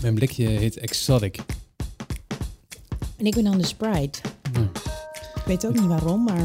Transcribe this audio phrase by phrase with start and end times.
[0.00, 1.36] Mijn blikje heet Exotic.
[3.16, 4.18] En ik ben dan de Sprite.
[4.52, 4.60] Ja.
[5.34, 6.44] Ik weet ook niet waarom, maar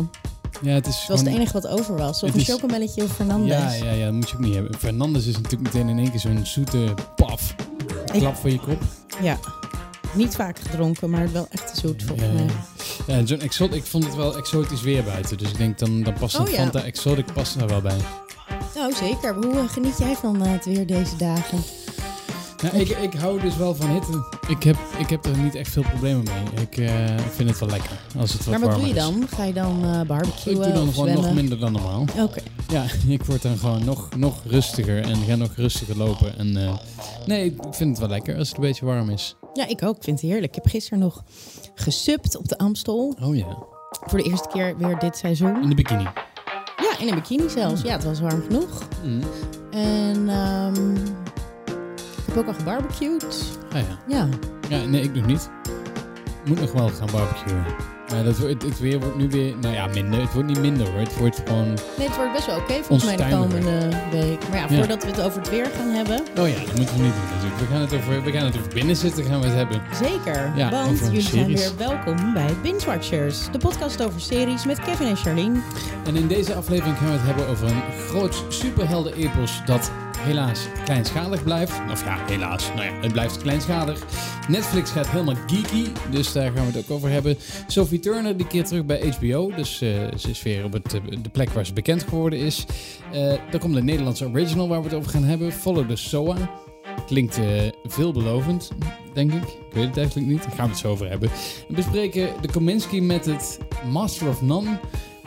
[0.61, 2.15] Ja, het is was het enige wat over was.
[2.23, 3.49] Of Het een is- chocomelletje of Fernandez.
[3.51, 4.77] Ja, ja, ja, dat moet je ook niet hebben.
[4.77, 7.55] Fernandes is natuurlijk meteen in één keer zo'n zoete paf.
[8.13, 8.81] Ik- Klap voor je kop.
[9.21, 9.39] Ja.
[10.13, 13.19] Niet vaak gedronken, maar wel echt te zoet volgens Ja, mij.
[13.19, 13.25] ja.
[13.25, 15.37] Zo'n exot, ik vond het wel exotisch weer buiten.
[15.37, 16.55] Dus ik denk dan, dan past een Oh, ja.
[16.55, 17.97] Fanta Exotic past daar wel bij.
[18.75, 19.33] Nou, zeker.
[19.35, 21.59] Hoe eh, geniet jij van eh, het weer deze dagen?
[22.71, 24.25] Nou, ik, ik hou dus wel van hitte.
[24.47, 26.63] Ik heb, ik heb er niet echt veel problemen mee.
[26.63, 28.99] Ik eh, vind het wel lekker als het wat maar wat doe je is.
[28.99, 29.27] dan?
[29.27, 32.05] Ga je dan eh barbecuen Ik doe dan gewoon nog minder dan normaal.
[32.19, 32.41] Oké.
[32.67, 36.37] Ja, ik word dan gewoon nog, nog rustiger en ga nog rustiger lopen.
[36.37, 36.73] En, eh,
[37.25, 39.35] nee, ik vind het wel lekker als het een beetje warm is.
[39.53, 39.95] Ja, ik ook.
[39.95, 40.55] Ik vind het heerlijk.
[40.55, 41.23] Ik heb gisteren nog
[41.75, 43.15] gesupt op de Amstel.
[43.21, 43.57] Oh ja,
[44.05, 45.61] Voor de eerste keer weer dit seizoen.
[45.61, 46.03] in de bikini.
[46.77, 47.81] Ja, in een bikini zelfs.
[47.81, 48.87] Ja, het was warm genoeg.
[49.03, 49.21] Mm.
[49.71, 50.95] En ehm,
[52.35, 53.25] heb ook al gebarbecued.
[53.73, 53.97] Ah ja.
[54.17, 54.27] Ja.
[54.69, 55.49] ja, nee, ik nog niet.
[56.45, 57.65] Moet nog wel gaan barbecuen.
[58.11, 60.21] Maar dat, wordt- het, weer wordt nu weer, nou ja, minder.
[60.21, 60.99] Het wordt niet minder hoor.
[60.99, 61.67] Het wordt gewoon...
[61.97, 64.49] Nee, het wordt best wel oké volgens mij de komende week.
[64.49, 64.77] Maar ja, Ja.
[64.77, 66.19] voordat we het over het weer gaan hebben.
[66.39, 67.59] Oh ja, dat moeten we niet doen natuurlijk.
[67.59, 69.81] We gaan het over, we gaan het over binnen zitten, gaan we het hebben.
[69.93, 73.37] Zeker, Ja, want jullie zijn weer welkom bij Binge Watchers.
[73.51, 75.59] De podcast over series met Kevin en Charlene.
[76.05, 81.43] En in deze aflevering gaan we het hebben over een groot superhelden-epos dat helaas kleinschalig
[81.43, 81.81] blijft.
[81.91, 82.69] Of ja, helaas.
[82.75, 84.05] Nou ja, het blijft kleinschalig.
[84.47, 87.37] Netflix gaat helemaal geeky, dus daar gaan we het ook over hebben.
[87.67, 91.01] Sophie Turner die keert terug bij HBO, dus eh, ze is weer op het, eh,
[91.21, 92.65] de plek waar ze bekend geworden is.
[93.51, 95.51] Er komt een Nederlandse original waar we het over gaan hebben.
[95.51, 96.49] Follow the SOA.
[97.05, 97.39] Klinkt
[97.83, 98.71] veelbelovend,
[99.13, 99.43] denk ik.
[99.43, 100.43] Ik weet het eigenlijk niet.
[100.43, 101.29] Daar gaan we het zo over hebben.
[101.67, 103.57] We bespreken de Kominsky Method,
[103.91, 104.79] Master of None.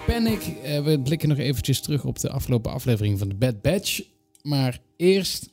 [0.06, 0.40] Panic.
[0.84, 4.00] We blikken nog eventjes terug op de afgelopen aflevering van The Bad Batch.
[4.42, 5.48] Maar eerst...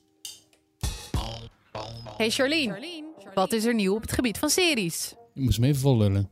[2.18, 5.14] Hey Charlene, wat is er nieuw op het gebied van series?
[5.34, 6.30] Ik moest hem even vollullen.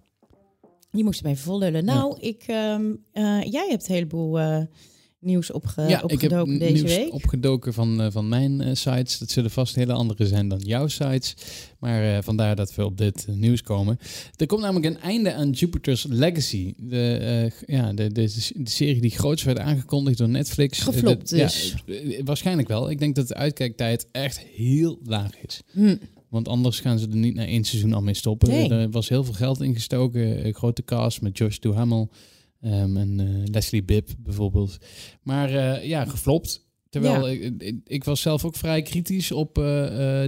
[0.92, 1.86] Je moest hem even vollullen.
[1.86, 4.62] Nou, ik, ehm, eh, jij hebt een heleboel eh,
[5.24, 7.14] nieuws opge ja, ik heb opgedoken deze nieuws week.
[7.14, 9.18] opgedoken van, eh, van mijn eh, sites.
[9.18, 11.36] Dat zullen vast hele andere zijn dan jouw sites.
[11.80, 14.00] Maar eh, vandaar dat we op dit nieuws komen.
[14.36, 16.74] Er komt namelijk een einde aan Jupiter's Legacy.
[16.78, 20.80] De, ja, de, de, de serie die groots werd aangekondigd door Netflix.
[20.80, 21.76] Geflopt ja, dus.
[22.24, 22.90] waarschijnlijk wel.
[22.90, 25.62] Ik denk dat de uitkijktijd echt heel laag is.
[25.72, 25.96] Hm.
[26.30, 28.50] Want anders gaan ze er niet na één seizoen al mee stoppen.
[28.50, 28.70] Nee.
[28.70, 30.46] Er was heel veel geld ingestoken.
[30.46, 32.10] Een grote cast met Josh Duhamel
[32.63, 34.78] ehm, en eh, Leslie Bibb bijvoorbeeld.
[35.22, 36.66] Maar eh, ja, geflopt.
[36.90, 37.34] Terwijl Ja.
[37.34, 39.63] ik, ik, ik was zelf ook vrij kritisch op eh,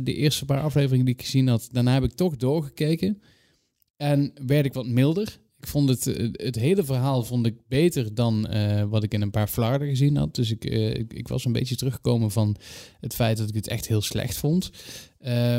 [0.04, 1.70] de eerste paar afleveringen die ik gezien had.
[1.72, 3.22] Daarna heb ik toch doorgekeken.
[3.98, 5.40] En werd ik wat milder.
[5.60, 8.48] Ik vond het, het hele verhaal vond ik beter dan
[8.90, 10.36] wat ik in een paar flarden gezien had.
[10.36, 12.56] Dus ik, ik, ik was een beetje teruggekomen van
[13.00, 14.70] het feit dat ik het echt heel slecht vond.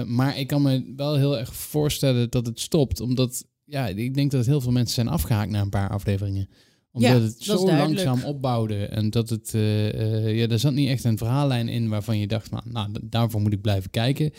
[0.06, 3.00] Maar ik kan me wel heel erg voorstellen dat het stopt.
[3.00, 6.49] Omdat ja, ik denk dat heel veel mensen zijn afgehaakt na een paar afleveringen.
[6.93, 8.87] Omdat Ja, het zo langzaam opbouwde.
[8.87, 12.26] En dat het, eh, eh, ja, er zat niet echt een verhaallijn in waarvan je
[12.26, 14.31] dacht, nou, nou daarvoor moet ik blijven kijken.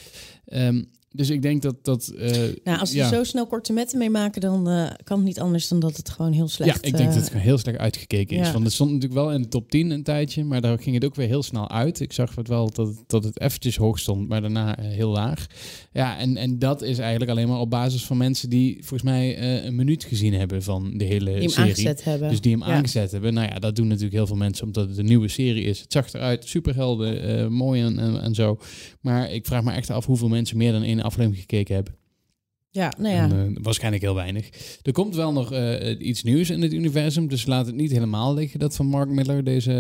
[0.45, 0.83] Ehm,
[1.17, 2.07] dus ik denk dat dat.
[2.07, 2.31] eh,
[2.63, 3.09] Nou, als ze ja.
[3.09, 6.09] zo snel korte metten mee maken, dan eh, kan het niet anders dan dat het
[6.09, 8.45] gewoon heel slecht Ja, ik denk eh, dat het gewoon heel slecht uitgekeken is.
[8.47, 8.51] ja.
[8.53, 11.05] Want het stond natuurlijk wel in de top 10 een tijdje, maar daar ging het
[11.05, 11.99] ook weer heel snel uit.
[11.99, 15.09] Ik zag het wel dat, het- dat het eventjes hoog stond, maar daarna eh, heel
[15.09, 15.45] laag.
[15.91, 19.37] Ja, en, en dat is eigenlijk alleen maar op basis van mensen die volgens mij
[19.37, 21.69] eh, een minuut gezien hebben van de hele die hem serie.
[21.69, 22.29] aangezet hebben.
[22.29, 22.67] Dus die hem Ja.
[22.67, 23.33] aangezet hebben.
[23.33, 25.79] Nou ja, dat doen natuurlijk heel veel mensen omdat het een nieuwe serie is.
[25.79, 28.59] Het zag eruit, superhelden, eh, mooi en, en, en zo.
[29.01, 31.95] Maar ik vraag me echt af hoeveel mensen meer dan één aflevering gekeken hebben.
[32.77, 33.23] Ja, nou ja.
[33.23, 34.49] En, eh, waarschijnlijk heel weinig.
[34.81, 38.33] Er komt wel nog eh, iets nieuws in het universum, dus laat het niet helemaal
[38.33, 39.73] liggen, dat van Mark Miller, deze,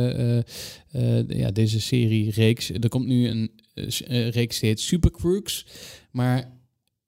[0.91, 2.69] eh, ja, deze serie-reeks.
[2.69, 3.51] Er komt nu een
[4.29, 5.65] reeks die heet Super Crooks,
[6.11, 6.55] maar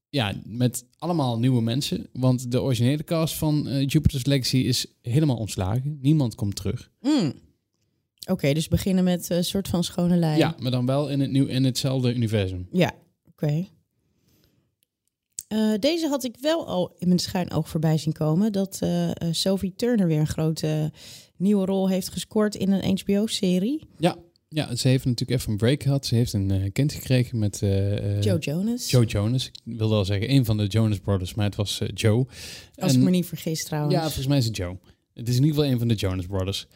[0.10, 5.98] ja, met allemaal nieuwe mensen, want de originele cast van Jupiter's Legacy is helemaal ontslagen.
[6.02, 6.92] Niemand komt terug.
[7.02, 7.34] Mm.
[8.30, 10.38] Oké, dus beginnen met een soort van schone lijn.
[10.38, 12.68] Ja, maar dan wel in, het nieuw, in hetzelfde universum.
[12.72, 12.92] Ja,
[13.32, 13.68] oké.
[15.50, 18.52] Eh, deze had ik wel al in mijn schuin oog voorbij zien komen.
[18.52, 20.92] Dat eh, eh, Sophie Turner weer een grote
[21.38, 23.88] nieuwe rol heeft gescoord in een HBO-serie.
[23.98, 24.18] Ja,
[24.50, 26.06] ja, ze heeft natuurlijk even een break gehad.
[26.06, 27.58] Ze heeft een kind gekregen met
[28.20, 28.90] Joe Jonas.
[28.90, 29.46] Joe Jonas.
[29.46, 32.26] Ik wilde al zeggen een van de Jonas Brothers, maar het was Joe.
[32.76, 33.96] Als En- ik me niet vergis trouwens.
[33.96, 34.78] Ja, volgens mij is het Joe.
[35.14, 36.68] Het is in ieder geval een van de Jonas Brothers.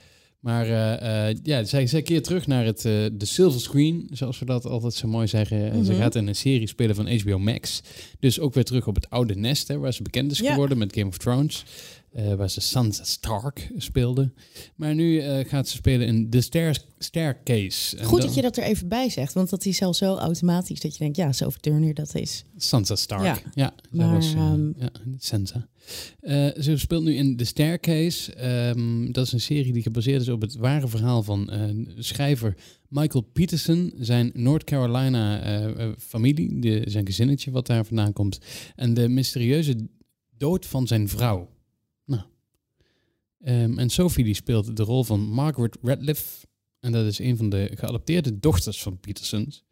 [0.44, 4.40] Maar eh, eh, ja, zij, zij keert terug naar het, eh, de silver screen, zoals
[4.40, 5.72] we dat altijd zo mooi zeggen.
[5.72, 6.02] En Ze Mhm.
[6.02, 7.82] gaat in een serie spelen van HBO Max.
[8.20, 10.52] Dus ook weer terug op het oude nest, hè, waar ze bekend is Ja.
[10.52, 11.64] geworden met Game of Thrones.
[12.14, 14.32] Eh, waar ze Sansa Stark speelde.
[14.76, 18.04] Maar nu eh, gaat ze spelen in The Stair Staircase.
[18.04, 20.94] Goed dat je dat er even bij zegt, want dat is al zo automatisch dat
[20.94, 22.44] je denkt, ja, Sophie Turner, dat is.
[22.58, 23.24] Sansa Stark.
[23.24, 23.38] Ja.
[23.54, 25.68] Ja, Maar, was, eh, ehm, ja, Sansa.
[26.62, 28.34] Ze speelt nu in The Staircase.
[28.34, 31.52] Ehm, dat is een serie die gebaseerd is op het ware verhaal van
[31.98, 32.56] schrijver
[32.88, 33.94] Michael Peterson.
[34.00, 35.42] Zijn North Carolina
[35.98, 38.40] familie, de, zijn gezinnetje wat daar vandaan komt.
[38.76, 39.88] En de mysterieuze
[40.38, 41.52] dood van zijn vrouw.
[43.44, 46.46] Ehm, en Sophie die speelt de rol van Margaret Radcliffe.
[46.80, 49.64] En dat is een van de geadopteerde dochters van Petersons.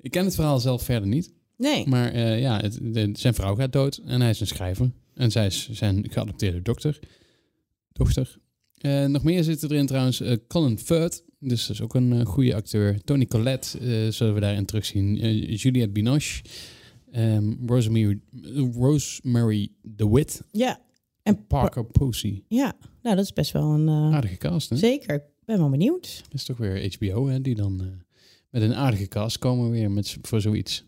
[0.00, 1.32] Ik ken het verhaal zelf verder niet.
[1.56, 1.86] Nee.
[1.86, 4.90] Maar eh, ja, het, de- zijn vrouw gaat dood en hij is een schrijver.
[5.14, 6.98] En zij is zijn geadopteerde dokter.
[7.92, 8.38] dochter.
[8.76, 10.20] Eh, nog meer zitten erin trouwens.
[10.20, 13.00] eh, Colin Firth, dus dat is ook een goede acteur.
[13.04, 13.78] Tony Collette
[14.12, 15.14] zullen we daarin terugzien.
[15.56, 16.42] Juliette Binoche.
[17.10, 18.20] Ehm, Rosemary,
[18.74, 20.42] Rosemary DeWitt.
[20.52, 20.80] Ja.
[21.26, 22.44] En Parker Posey.
[22.48, 23.88] Ja, nou, dat is best wel een.
[23.88, 24.76] eh, Aardige cast, hè?
[24.76, 25.14] zeker.
[25.14, 26.20] Ik ben wel benieuwd.
[26.22, 27.40] Dat is toch weer HBO, hè?
[27.40, 27.86] Die dan eh,
[28.50, 30.84] met een aardige cast komen weer met, voor zoiets.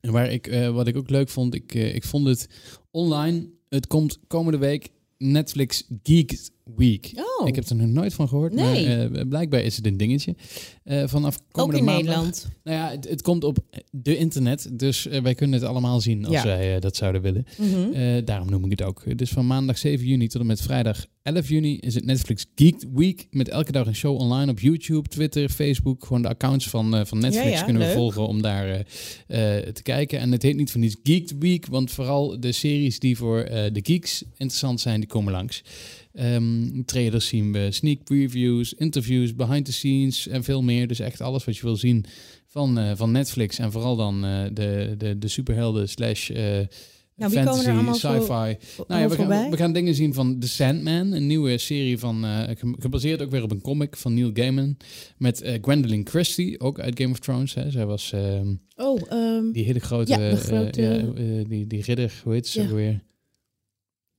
[0.00, 2.48] En waar ik, eh, wat ik ook leuk vond, ik, ik vond het
[2.90, 3.50] online.
[3.68, 4.88] Het komt komende week
[5.18, 7.10] Netflix Geek Week.
[7.40, 8.86] Oh, Ik heb er nog nooit van gehoord, Nee.
[8.86, 10.34] maar eh, blijkbaar is het een dingetje.
[10.84, 12.04] Eh, vanaf ook komende in maandag.
[12.04, 12.48] Nederland.
[12.64, 13.58] Nou ja, het, het komt op
[13.90, 16.44] de internet, dus eh, wij kunnen het allemaal zien als Ja.
[16.44, 17.44] wij dat zouden willen.
[17.58, 18.24] Mhm.
[18.24, 19.18] Daarom noem ik het ook.
[19.18, 22.84] Dus van maandag 7 juni tot en met vrijdag 11 juni is het Netflix Geek
[22.94, 23.26] Week.
[23.30, 26.04] Met elke dag een show online op YouTube, Twitter, Facebook.
[26.06, 28.84] Gewoon de accounts van, van Netflix Ja, ja, kunnen we volgen om daar
[29.72, 30.18] te kijken.
[30.18, 33.80] En het heet niet voor niets Geek Week, want vooral de series die voor de
[33.82, 35.62] geeks interessant zijn, die komen langs.
[36.12, 40.86] Ehm, trailers zien we, sneak previews, interviews, behind the scenes en veel meer.
[40.88, 42.04] Dus echt alles wat je wil zien
[42.46, 43.58] van, eh, van Netflix.
[43.58, 46.58] En vooral dan eh, de, de, de superhelden slash eh,
[47.16, 48.56] Nou, fantasy, sci-fi.
[48.88, 52.24] Nou ja, we gaan, we gaan dingen zien van The Sandman, een nieuwe serie van,
[52.24, 54.76] ge- gebaseerd ook weer op een comic van Neil Gaiman.
[55.18, 57.54] Met eh Gwendolyn Christie, ook uit Game of Thrones.
[57.54, 57.70] Hè.
[57.70, 61.02] Zij was ehm, Oh, ehm, die hele grote, Ja,
[61.48, 62.68] die, die ridder, hoe heet ze Ja.
[62.68, 63.02] weer?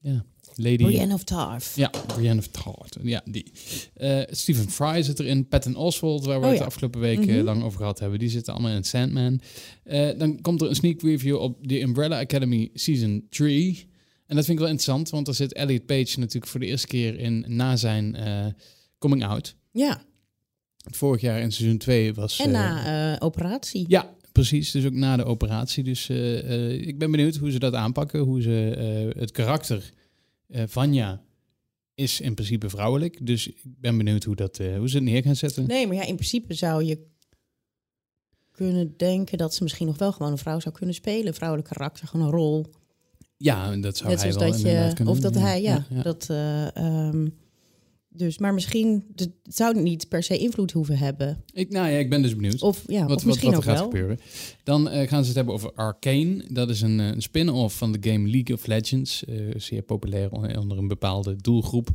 [0.03, 0.23] Ja,
[0.55, 0.83] Lady...
[0.83, 1.71] Brienne of Tarth.
[1.75, 2.97] Ja, Brienne of Tarth.
[3.03, 3.51] Ja, die.
[3.93, 5.47] Eh, Stephen Fry zit erin.
[5.47, 6.63] Patton Oswalt, waar we Oh, het ja.
[6.63, 7.43] de afgelopen week eh, Mhm.
[7.43, 8.19] lang over gehad hebben.
[8.19, 9.41] Die zitten allemaal in Sandman.
[9.83, 13.87] Eh, dan komt er een sneak preview op The Umbrella Academy Season 3.
[14.27, 16.87] En dat vind ik wel interessant, want daar zit Elliot Page natuurlijk voor de eerste
[16.87, 18.45] keer in na zijn eh,
[18.97, 19.55] coming out.
[19.71, 20.01] Ja,
[20.91, 22.39] Vorig jaar in seizoen 2 was...
[22.39, 23.85] en na operatie.
[23.87, 24.71] ja, precies.
[24.71, 25.83] Dus ook na de operatie.
[25.83, 28.19] Dus eh, eh, ik ben benieuwd hoe ze dat aanpakken.
[28.19, 29.91] Hoe ze eh, het karakter
[30.65, 31.21] Vanya
[31.95, 33.25] is in principe vrouwelijk.
[33.25, 35.67] Dus ik ben benieuwd hoe, dat, hoe ze het neer gaan zetten.
[35.67, 37.11] Nee, maar ja, in principe zou je
[38.51, 41.33] kunnen denken dat ze misschien nog wel gewoon een vrouw zou kunnen spelen.
[41.33, 42.65] Vrouwelijk karakter, gewoon een rol.
[43.43, 46.75] Ja, en dat zou Net hij wel dat je, of dat hij, ja, dat, eh,
[46.75, 47.27] ehm,
[48.15, 51.43] dus, maar misschien, het zou niet per se invloed hoeven hebben.
[51.53, 52.61] Ik, nou ja, ik ben dus benieuwd.
[52.61, 53.89] Of ja, wat, of misschien wat er ook gaat wel.
[53.91, 54.19] gebeuren.
[54.63, 56.45] Dan eh, gaan ze het hebben over Arcane.
[56.49, 59.25] Dat is een, eh, een spin-off van de game League of Legends.
[59.25, 61.89] Eh, zeer populair onder, een bepaalde doelgroep.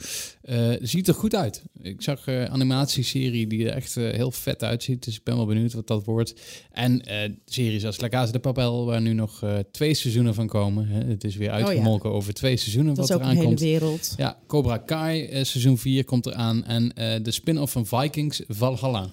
[0.81, 1.63] Ziet er goed uit.
[1.83, 5.05] Ik zag een animatieserie die er echt heel vet uitziet.
[5.05, 6.35] Dus ik ben wel benieuwd wat dat wordt.
[6.73, 7.03] En
[7.45, 10.89] series als La Casa de Papel, waar nu nog twee seizoenen van komen.
[10.89, 11.05] Hè.
[11.05, 11.67] Het is weer Oh ja.
[11.67, 14.15] uitgemolken over twee seizoenen Dat is wat ook er een hele wereld.
[14.17, 16.65] Ja, Cobra Kai, seizoen 4 komt eraan.
[16.65, 19.11] En eh, de spin-off van Vikings, Valhalla.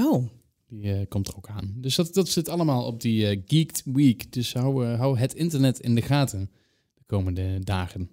[0.00, 0.28] Oh,
[0.68, 1.74] Die eh, komt er ook aan.
[1.76, 4.32] Dus dat, dat zit allemaal op die eh, Geeked Week.
[4.32, 6.50] Dus hou, hou het internet in de gaten
[6.94, 8.10] de komende dagen.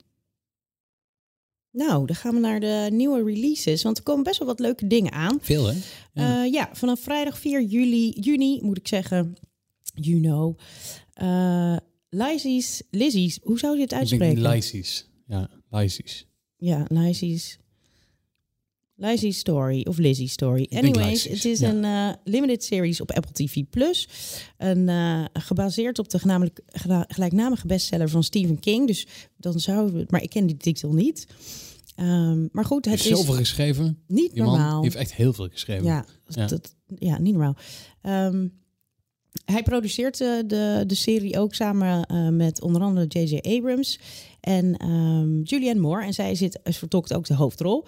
[1.72, 3.84] nou, dan gaan we naar de nieuwe releases.
[3.84, 5.38] Want er komen best wel wat leuke dingen aan.
[5.42, 5.74] Veel, hè?
[5.74, 5.82] Ja.
[6.14, 9.36] Ja, ja vanaf vrijdag 4 juli, juni, moet ik zeggen,
[9.94, 10.58] you know.
[11.14, 11.78] eh
[12.10, 14.42] Lizzie's, Lizzie's, hoe zou je het uitspreken?
[14.42, 15.10] Lysis.
[15.28, 16.28] Ja, Lysis.
[16.58, 17.58] Ja, Lizzie's.
[18.98, 20.68] Lizzie's Story of Lizzie's Story.
[20.74, 21.70] Anyways, het is ja.
[21.70, 23.64] een eh, limited series op Apple TV+.
[23.70, 24.08] Plus.
[24.58, 26.60] Een, eh, gebaseerd op de genamelijk-
[27.08, 28.88] gelijknamige bestseller van Stephen King.
[28.88, 30.06] Dus dan zouden we...
[30.10, 31.28] Maar ik ken die titel niet.
[31.96, 33.98] Ehm, maar goed, het heeft is zoveel geschreven.
[34.08, 34.82] niet Die man normaal.
[34.82, 35.86] die heeft echt heel veel geschreven.
[35.86, 36.46] Ja, Ja.
[36.48, 37.56] Dat, ja niet normaal.
[38.02, 38.48] Ehm,
[39.46, 43.56] hij produceert eh, de, de serie ook samen eh, met onder andere J.J.
[43.56, 44.00] Abrams
[44.40, 46.06] en ehm, Julianne Moore.
[46.06, 47.86] En zij zit, vertolkt ook de hoofdrol.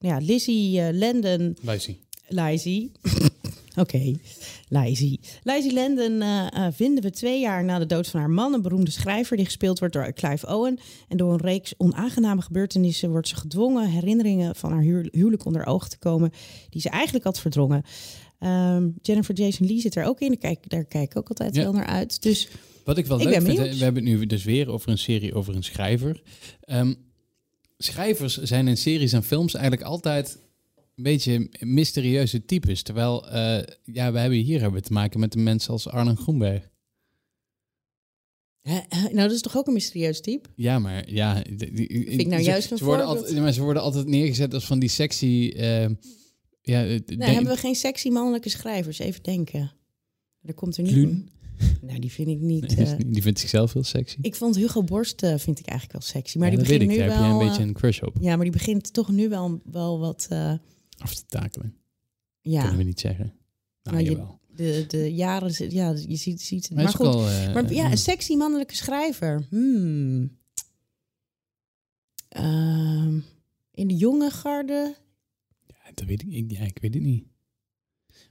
[0.00, 2.00] Nou ja, Lizzie eh, Landon, Lysie.
[2.28, 2.92] Lizzie,
[3.76, 4.14] Oké,
[4.68, 5.20] Lizzie.
[5.42, 8.62] Lizzie Landon eh, eh, vinden we twee jaar na de dood van haar man, een
[8.62, 10.78] beroemde schrijver die gespeeld wordt door Clive Owen.
[11.08, 15.66] En door een reeks onaangename gebeurtenissen wordt ze gedwongen herinneringen van haar huw- huwelijk onder
[15.66, 16.30] ogen te komen,
[16.70, 17.82] die ze eigenlijk had verdrongen.
[18.38, 21.54] Ehm, Jennifer Jason Lee zit er ook in, daar kijk, daar kijk ik ook altijd
[21.54, 21.62] Ja.
[21.62, 22.22] wel naar uit.
[22.22, 22.48] Dus
[22.84, 23.76] Wat ik wel Ik leuk vind, benieuwd.
[23.78, 26.22] we hebben het nu dus weer over een serie over een schrijver.
[26.60, 26.94] Ehm,
[27.78, 30.38] schrijvers zijn in series en films eigenlijk altijd
[30.96, 32.82] een beetje mysterieuze types.
[32.82, 36.68] Terwijl, eh, ja, we hebben hier hebben te maken met een mensen als Arlen Groenberg.
[38.88, 40.48] nou, dat is toch ook een mysterieus type?
[40.56, 41.42] Ja, maar ja...
[41.56, 43.26] die- die- Vind ik nou ze- juist een ze worden voorbeeld.
[43.26, 45.52] altijd, maar Ze worden altijd neergezet als van die sexy...
[45.56, 45.82] eh,
[46.62, 48.98] ja, Nee, denk- hebben we geen sexy mannelijke schrijvers?
[48.98, 49.72] Even denken.
[50.42, 51.08] Er komt er niet.
[51.80, 52.66] Nou, die vind ik niet.
[52.76, 54.16] Nee, eh, die vindt zichzelf heel sexy.
[54.20, 56.98] ik vond Hugo Borst vind ik eigenlijk wel sexy, maar Ja, die dat weet begint
[56.98, 57.38] ik, nu daar heb wel.
[57.38, 58.16] jij een beetje een crush op.
[58.20, 60.28] ja, maar die begint toch nu wel, wel wat.
[60.98, 61.76] Af te takelen,
[62.40, 63.32] ja, kunnen we niet zeggen.
[63.82, 64.40] Nou, je- jawel.
[64.54, 65.70] de, de jaren.
[65.74, 66.74] Ja, je ziet, ziet het.
[66.74, 67.06] Maar, Maar, goed.
[67.06, 69.46] wel, eh, maar ja, eh, een sexy mannelijke schrijver.
[69.50, 70.36] Hmm.
[72.28, 73.18] Ehm,
[73.70, 74.96] in de jonge garde.
[75.66, 77.24] Ja, dat weet ik, ik, ja, ik weet het niet.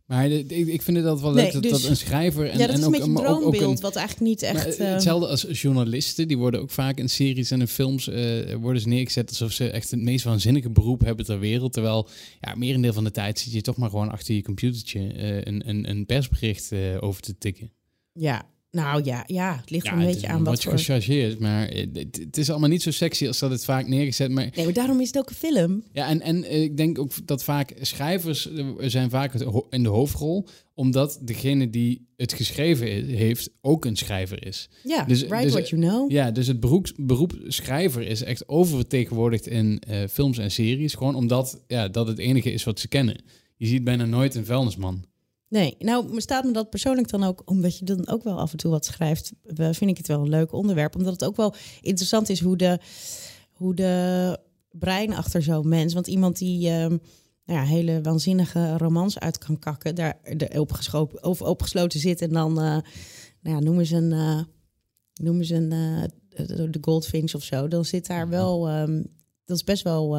[0.05, 2.49] Maar ik, ik vind het altijd wel leuk Nee, dat, dus- dat een schrijver...
[2.49, 4.27] En, ja, dat en is een ook, beetje een ook- ook droombeeld, een- wat eigenlijk
[4.27, 4.77] niet echt.
[4.77, 8.81] eh, hetzelfde als journalisten, die worden ook vaak in series en in films eh, worden
[8.81, 11.73] ze neergezet alsof ze echt het meest waanzinnige beroep hebben ter wereld.
[11.73, 12.07] Terwijl,
[12.41, 15.69] ja, merendeel van de tijd zit je toch maar gewoon achter je computertje eh, een,
[15.69, 17.71] een, een persbericht eh, over te tikken.
[18.13, 18.45] ja,
[18.75, 20.71] nou ja, ja, het ligt er een beetje aan wat wat voor.
[20.71, 24.31] gechargeerd, maar eh, het, het is allemaal niet zo sexy als dat het vaak neergezet.
[24.31, 25.83] Maar Nee, maar daarom is het ook een film.
[25.91, 29.33] Ja, en, en eh, ik denk ook dat vaak schrijvers eh, zijn vaak
[29.69, 34.69] in de hoofdrol, omdat degene die het geschreven heeft ook een schrijver is.
[34.83, 36.11] Ja, Dus- write dus- what you know.
[36.11, 41.63] Ja, dus het beroep, beroep schrijver is echt oververtegenwoordigd in films en series, gewoon omdat
[41.67, 43.23] ja, dat het enige is wat ze kennen.
[43.57, 45.05] Je ziet bijna nooit een vuilnisman.
[45.55, 48.57] Nee, nou staat me dat persoonlijk dan ook, omdat je dan ook wel af en
[48.57, 50.95] toe wat schrijft, eh, vind ik het wel een leuk onderwerp.
[50.95, 52.79] Omdat het ook wel interessant is hoe de,
[53.51, 54.39] hoe de
[54.71, 56.97] brein achter zo'n mens, want iemand die ehm,
[57.45, 60.19] nou ja, hele waanzinnige romans uit kan kakken, daar
[60.57, 62.77] opgeschopen, of opgesloten zit en dan, eh,
[63.41, 64.41] nou ja, noemen ze een, eh,
[65.13, 65.69] noemen ze een
[66.29, 69.03] de de Goldfinch of zo, dan zit daar wel, ehm,
[69.45, 70.17] dat is best wel,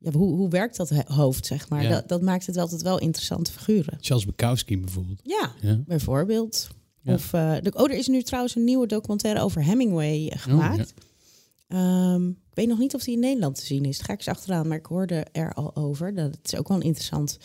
[0.00, 1.82] ja, hoe, hoe werkt dat hoofd, zeg maar.
[1.82, 1.88] Ja.
[1.88, 3.98] Dat, dat maakt het altijd wel interessante figuren.
[4.00, 5.20] Charles Bukowski bijvoorbeeld.
[5.22, 5.82] Ja, Ja.
[5.86, 6.68] bijvoorbeeld.
[7.02, 7.14] Ja.
[7.14, 10.94] Of, eh, de, oh, er is nu trouwens een nieuwe documentaire over Hemingway eh, gemaakt.
[11.68, 14.00] Ehm, ik weet nog niet of die in Nederland te zien is.
[14.00, 16.14] Ga ik eens achteraan, maar ik hoorde er al over.
[16.14, 17.38] Dat het is ook wel een interessant,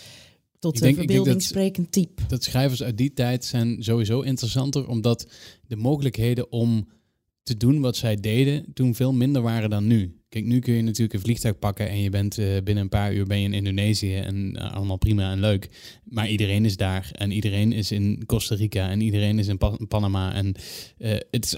[0.59, 2.21] tot denk verbeelding sprekend type.
[2.27, 5.27] dat schrijvers uit die tijd zijn sowieso interessanter, omdat
[5.67, 6.87] de mogelijkheden om
[7.43, 10.19] te doen wat zij deden toen veel minder waren dan nu.
[10.35, 13.13] Kijk, nu kun je natuurlijk een vliegtuig pakken en je bent eh, binnen een paar
[13.13, 15.69] uur ben je in Indonesië en eh, allemaal prima en leuk.
[16.03, 19.77] Maar iedereen is daar en iedereen is in Costa Rica en iedereen is in Pa-
[19.87, 20.55] Panama en
[20.97, 21.55] eh, het is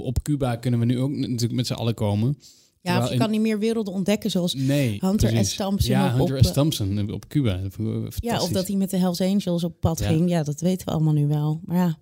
[0.00, 2.38] op Cuba kunnen we nu ook natuurlijk met z'n allen komen.
[2.80, 4.54] Ja, of je in- kan niet meer werelden ontdekken zoals...
[4.54, 5.52] Nee, Hunter precies.
[5.52, 5.56] S.
[5.56, 6.52] Thompson Ja, op- Hunter S.
[6.52, 7.60] Thompson op Cuba.
[8.16, 10.06] Ja, of dat hij met de Hells Angels op pad Ja.
[10.06, 10.28] ging.
[10.28, 11.60] Ja, dat weten we allemaal nu wel.
[11.64, 11.98] Maar ja,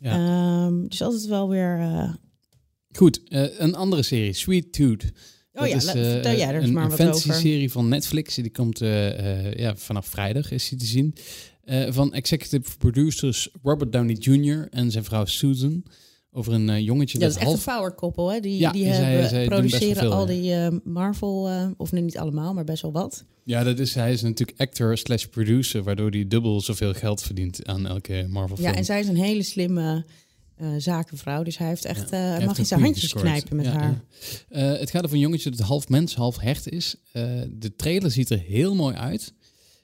[0.00, 0.12] Ja.
[0.66, 1.78] Ehm, dus altijd wel weer...
[2.92, 3.20] Goed,
[3.58, 5.12] een andere serie, Sweet Tooth.
[5.56, 7.40] Oh ja, vertel jij er eens een, maar een wat fantasy over.
[7.40, 8.34] serie van Netflix.
[8.34, 11.14] Die komt eh, eh, ja, vanaf vrijdag is die te zien.
[11.64, 14.68] Eh, van executive producers Robert Downey Jr.
[14.70, 15.84] en zijn vrouw Susan.
[16.36, 17.66] Over een eh, jongetje Ja, dat is echt half...
[17.66, 18.40] een power koppel, hè?
[18.40, 22.18] Die, Ja, die hebben, zij produceren veel, al die eh, Marvel, eh, of nee, niet
[22.18, 23.24] allemaal, maar best wel wat.
[23.44, 25.82] Ja, dat is, hij is natuurlijk actor slash producer.
[25.82, 28.68] Waardoor hij dubbel zoveel geld verdient aan elke Marvel film.
[28.68, 30.04] Ja, en zij is een hele slimme
[30.56, 33.24] eh, zakenvrouw, dus hij heeft echt, Ja, eh, hij mag in zijn handjes gescoord.
[33.24, 34.04] knijpen met Ja, haar.
[34.48, 34.72] ja.
[34.72, 36.96] Eh, het gaat over een jongetje dat half mens, half hecht is.
[37.50, 39.34] De trailer ziet er heel mooi uit.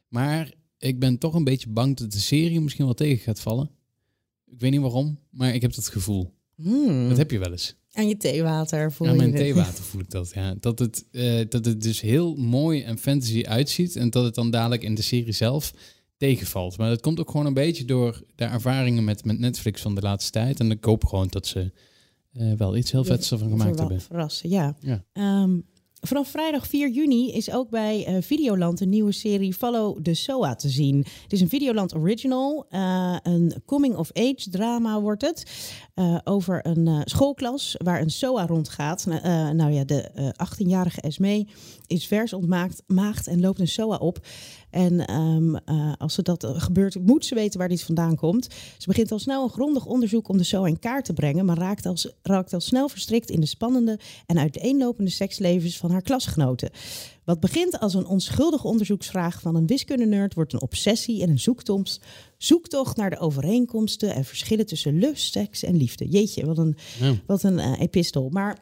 [0.09, 3.71] Maar ik ben toch een beetje bang dat de serie misschien wel tegen gaat vallen.
[4.47, 6.35] Ik weet niet waarom, maar ik heb dat gevoel.
[6.55, 7.09] Hmm.
[7.09, 7.75] Dat heb je wel eens.
[7.93, 10.31] Aan je theewater voel Aan je mijn theewater voel ik dat.
[10.35, 10.55] Ja.
[10.61, 11.05] Dat, het,
[11.51, 13.97] dat het dus heel mooi en fantasy uitziet.
[13.97, 15.75] En dat het dan dadelijk in de serie zelf
[16.23, 16.79] tegenvalt.
[16.79, 20.01] Maar dat komt ook gewoon een beetje door de ervaringen met, met Netflix van de
[20.01, 20.61] laatste tijd.
[20.61, 21.73] En ik hoop gewoon dat ze
[22.33, 24.01] eh, wel iets heel vets ervan gemaakt hebben.
[24.01, 24.77] Verrassen, ja.
[24.81, 25.05] Ja.
[25.13, 25.59] Ehm,
[26.01, 30.55] vanaf vrijdag 4 juni is ook bij eh, Videoland een nieuwe serie Follow the SOA
[30.55, 30.97] te zien.
[31.23, 35.71] Het is een Videoland original, eh, een coming-of-age drama wordt het.
[35.95, 39.07] Eh, over een eh, schoolklas waar een SOA rondgaat.
[39.09, 41.47] Eh, nou ja, de eh, 18-jarige Esme
[41.87, 44.27] is vers ontmaakt maagd en loopt een SOA op.
[44.71, 48.49] En ehm, eh, als ze dat gebeurt, moet ze weten waar dit vandaan komt.
[48.79, 51.59] Ze begint al snel een grondig onderzoek om de SOA in kaart te brengen, maar
[51.59, 56.71] raakt raakt al snel verstrikt in de spannende en uiteenlopende sekslevens van haar klasgenoten.
[57.25, 62.01] Wat begint als een onschuldige onderzoeksvraag van een wiskundenerd wordt een obsessie en een zoektocht,
[62.39, 66.09] zoektocht naar de overeenkomsten en verschillen tussen lust, seks en liefde.
[66.09, 67.15] Jeetje, wat een, Ja.
[67.27, 68.29] wat een eh, epistel.
[68.29, 68.59] Maar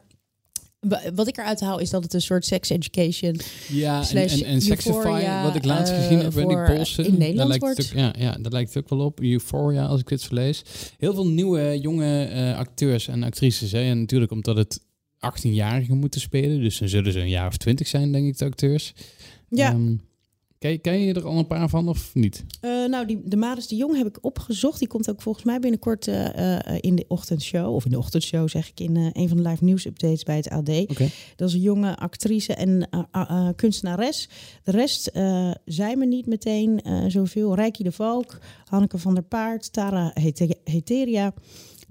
[0.79, 4.41] wa- wat ik eruit haal is dat het een soort sex education Ja, en, Slash
[4.41, 7.05] en, en Euphoria, wat ik laatst eh, gezien heb in die polsen.
[7.05, 7.77] in Nederland daar lijkt wordt.
[7.77, 9.19] het ook, ja, ja, daar lijkt het ook wel op.
[9.19, 10.63] Euphoria, als ik dit zo lees.
[10.97, 13.71] Heel veel nieuwe, jonge eh, acteurs en actrices.
[13.71, 13.81] Hè.
[13.81, 14.79] En natuurlijk omdat het
[15.29, 16.61] 18-jarigen moeten spelen.
[16.61, 18.93] Dus dan zullen ze een jaar of 20 zijn, denk ik, de acteurs.
[19.49, 19.69] Ja.
[19.71, 19.95] Ehm,
[20.57, 22.43] ken, ken je er al een paar van of niet?
[22.61, 24.79] Eh, nou, die, de Maris de Jong heb ik opgezocht.
[24.79, 27.73] Die komt ook volgens mij binnenkort eh, eh, in de ochtendshow.
[27.75, 30.49] Of in de ochtendshow zeg ik in een van de live nieuws updates bij het
[30.49, 30.69] AD.
[30.69, 31.09] Oké.
[31.35, 32.89] Dat is een jonge actrice en
[33.55, 34.29] kunstenares.
[34.63, 35.11] De rest
[35.65, 37.55] zei me niet meteen zoveel.
[37.55, 41.33] Rijkie de Valk, Hanneke van der Paard, Tara Hete- Heteria...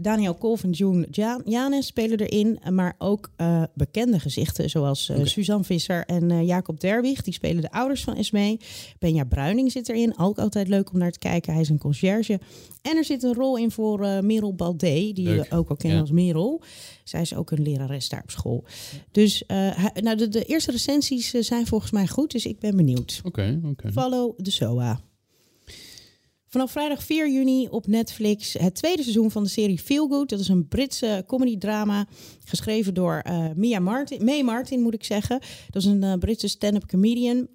[0.02, 5.25] Daniel Kolf en June Ja- Janes spelen erin, maar ook eh, bekende gezichten zoals eh.
[5.25, 7.23] Suzanne Visser en eh, Jacob Derwig.
[7.23, 8.61] Die spelen de ouders van Esmee.
[8.99, 11.52] Benja Bruining zit erin, ook altijd leuk om naar te kijken.
[11.52, 12.40] Hij is een conciërge.
[12.83, 15.49] En er zit een rol in voor Merel Baldé, die Leuk.
[15.50, 16.00] we ook al Ja.
[16.00, 16.62] als Merel.
[17.04, 18.64] Zij is ook een lerares daar op school.
[19.12, 19.45] Dus
[19.95, 23.21] nou, de, de eerste recensies zijn volgens mij goed, dus ik ben benieuwd.
[23.25, 23.92] Oké, oké.
[23.92, 25.00] Follow the SOA.
[26.50, 30.28] Vanaf vrijdag 4 juni op Netflix het tweede seizoen van de serie Feel Good.
[30.28, 32.07] Dat is een Britse comedy-drama
[32.45, 34.25] geschreven door eh, Mia Martin.
[34.25, 35.40] May Martin moet ik zeggen.
[35.71, 37.49] Dat is een eh, Britse stand-up comedian.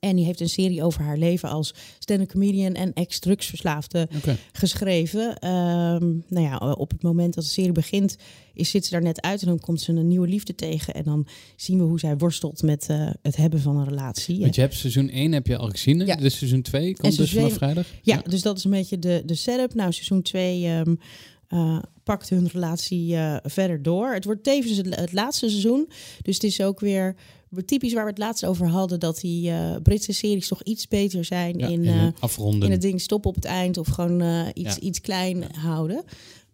[0.00, 4.08] En die heeft een serie over haar leven als stand-up comedian en ex-drugsverslaafde
[4.52, 5.38] geschreven.
[5.38, 8.16] Ehm, nou ja, op het moment dat de serie begint,
[8.54, 10.94] is, zit ze daar net uit en dan komt ze een nieuwe liefde tegen.
[10.94, 14.40] En dan zien we hoe zij worstelt met eh, het hebben van een relatie.
[14.40, 16.06] Want je hebt seizoen 1 heb je al gezien.
[16.06, 16.16] Ja.
[16.16, 17.86] Dus seizoen 2 komt dus vanaf vrijdag.
[18.02, 19.74] Ja, dus dat is een beetje de, de setup.
[19.74, 20.94] Nou, seizoen 2 ehm,
[21.48, 24.12] eh, pakt hun relatie eh, verder door.
[24.14, 25.88] Het wordt tevens het, het laatste seizoen.
[26.22, 27.14] Dus het is ook weer
[27.64, 29.00] typisch waar we het laatst over hadden...
[29.00, 32.62] dat die eh, Britse series toch iets beter zijn Ja, in, eh, afronden.
[32.66, 33.76] in het ding stoppen op het eind...
[33.78, 34.80] of gewoon eh, iets, Ja.
[34.80, 36.04] iets klein houden.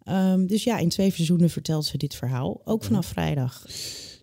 [0.03, 2.61] Ehm, dus ja, in twee seizoenen vertelt ze dit verhaal.
[2.63, 3.65] Ook vanaf vrijdag.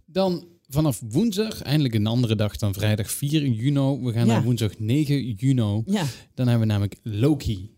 [0.06, 3.98] Dan vanaf woensdag, eindelijk een andere dag dan vrijdag 4 juni.
[4.02, 5.82] We gaan naar woensdag 9 juni.
[5.86, 6.04] Ja,
[6.34, 7.74] Dan hebben we namelijk Loki.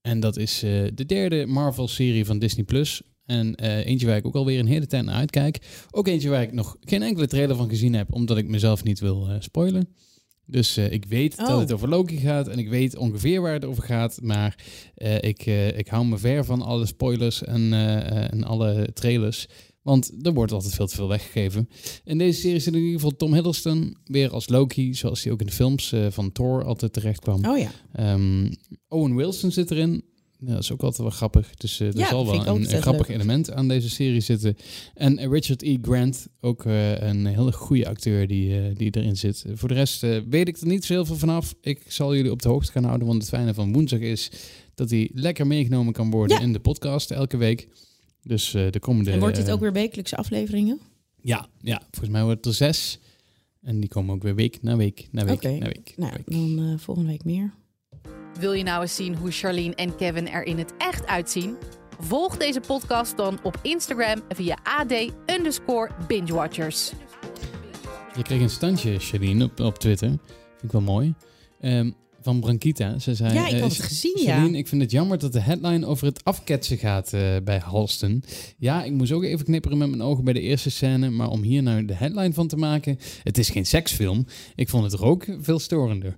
[0.00, 0.58] En dat is
[0.94, 2.64] de derde Marvel-serie van Disney+.
[2.64, 3.02] Plus.
[3.30, 5.58] En eh, eentje waar ik ook alweer een hele tijd naar uitkijk.
[5.90, 9.00] Ook eentje waar ik nog geen enkele trailer van gezien heb, omdat ik mezelf niet
[9.00, 9.88] wil eh, spoilen.
[10.46, 11.46] Dus eh, ik weet Oh.
[11.46, 14.18] dat het over Loki gaat en ik weet ongeveer waar het over gaat.
[14.22, 14.58] Maar
[15.20, 17.72] ik, ik hou me ver van alle spoilers en,
[18.30, 19.46] en alle trailers.
[19.82, 21.68] Want er wordt altijd veel te veel weggegeven.
[22.04, 25.40] In deze serie zit in ieder geval Tom Hiddleston weer als Loki, zoals hij ook
[25.40, 27.44] in de films van Thor altijd terecht kwam.
[27.46, 27.70] oh ja.
[27.92, 28.52] Ehm,
[28.88, 30.04] Owen Wilson zit erin.
[30.46, 31.54] Ja, dat is ook altijd wel grappig.
[31.54, 33.16] Dus er Ja, zal wel een, grappig leuk.
[33.16, 34.56] element aan deze serie zitten.
[34.94, 35.78] En Richard E.
[35.82, 39.44] Grant, ook eh, een hele goede acteur die, eh, die erin zit.
[39.54, 41.54] Voor de rest weet ik er niet zo heel veel vanaf.
[41.60, 43.06] Ik zal jullie op de hoogte gaan houden.
[43.06, 44.30] Want het fijne van woensdag is
[44.74, 46.42] dat hij lekker meegenomen kan worden Ja.
[46.42, 47.68] in de podcast elke week.
[48.22, 49.10] Dus de komende...
[49.10, 50.80] En wordt dit ook weer wekelijkse afleveringen?
[51.22, 52.98] Ja, ja, volgens mij wordt het er zes.
[53.62, 55.94] En die komen ook weer week na week na week na week.
[55.96, 56.30] na Nou, week.
[56.58, 57.52] dan volgende week meer.
[58.38, 61.56] Wil je nou eens zien hoe Charlene en Kevin er in het echt uitzien?
[62.00, 64.92] Volg deze podcast dan op Instagram via AD
[65.26, 66.92] underscore bingewatchers.
[68.16, 70.08] Je kreeg een standje, Charlene, op, op Twitter.
[70.08, 71.14] Vind ik wel mooi.
[71.60, 71.90] Ehm,
[72.22, 72.98] van Brankita.
[72.98, 74.34] Ze zei, Ja, ik eh, had het gezien, ja.
[74.34, 78.22] Charlene, ik vind het jammer dat de headline over het afketsen gaat eh, bij Halston.
[78.58, 81.10] Ja, ik moest ook even knipperen met mijn ogen bij de eerste scène.
[81.10, 82.98] Maar om hier nou de headline van te maken...
[83.22, 84.26] Het is geen seksfilm.
[84.54, 86.16] Ik vond het er ook veel storender.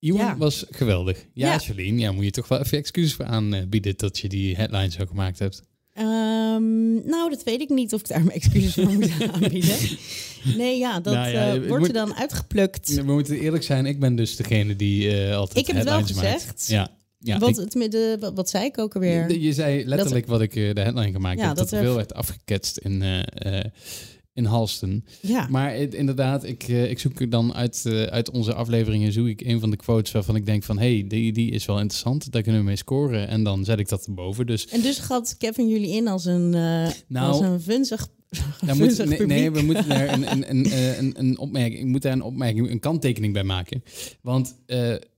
[0.00, 0.36] Iwan Ja.
[0.36, 1.24] was geweldig.
[1.34, 1.58] Ja, Ja.
[1.58, 3.94] Charlene, ja, moet je toch wel even excuses voor aanbieden...
[3.96, 5.62] dat je die headline zo gemaakt hebt.
[5.94, 9.76] Ehm, nou, dat weet ik niet of ik daar mijn excuses voor moet aanbieden.
[10.56, 12.94] Nee, ja, dat Nou ja, eh, wordt er dan uitgeplukt.
[12.94, 15.94] We moeten eerlijk zijn, ik ben dus degene die eh, altijd Ik heb het wel
[15.94, 16.40] headlines maakt.
[16.42, 16.66] gezegd.
[16.68, 19.30] Ja, ja wat, ik- het met de, wat, wat zei ik ook alweer?
[19.32, 21.56] Je, je zei letterlijk wat ik eh, de headline gemaakt Ja, heb.
[21.56, 23.02] Dat, dat er veel werd afgeketst in,
[24.34, 25.04] in Halston.
[25.20, 25.46] ja.
[25.50, 29.40] Maar het- inderdaad, ik, eh, ik zoek dan uit, eh, uit onze afleveringen zoek ik
[29.40, 30.78] een van de quotes waarvan ik denk van...
[30.78, 33.28] hey, die, die is wel interessant, daar kunnen we mee scoren.
[33.28, 34.46] En dan zet ik dat erboven.
[34.46, 38.08] Dus En dus gaat Kevin jullie in als een, eh Nou, als een vunzig,
[38.66, 40.66] daar moet, nee, we moeten daar een, een, een,
[40.98, 43.82] een, een opmerking, ik moet daar een opmerking, een kanttekening bij maken.
[44.22, 44.54] Want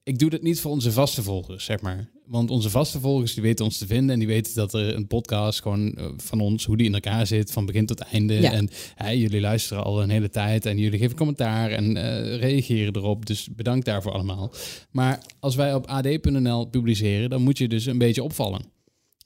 [0.02, 2.10] ik doe dat niet voor onze vaste volgers, zeg maar.
[2.32, 5.06] Want onze vaste volgers die weten ons te vinden en die weten dat er een
[5.06, 8.40] podcast gewoon eh, van ons, hoe die in elkaar zit, van begin tot einde.
[8.40, 8.52] Ja.
[8.52, 12.96] En hè, jullie luisteren al een hele tijd en jullie geven commentaar en eh, reageren
[12.96, 13.26] erop.
[13.26, 14.52] Dus bedankt daarvoor allemaal.
[14.90, 18.62] Maar als wij op ad.nl publiceren, dan moet je dus een beetje opvallen.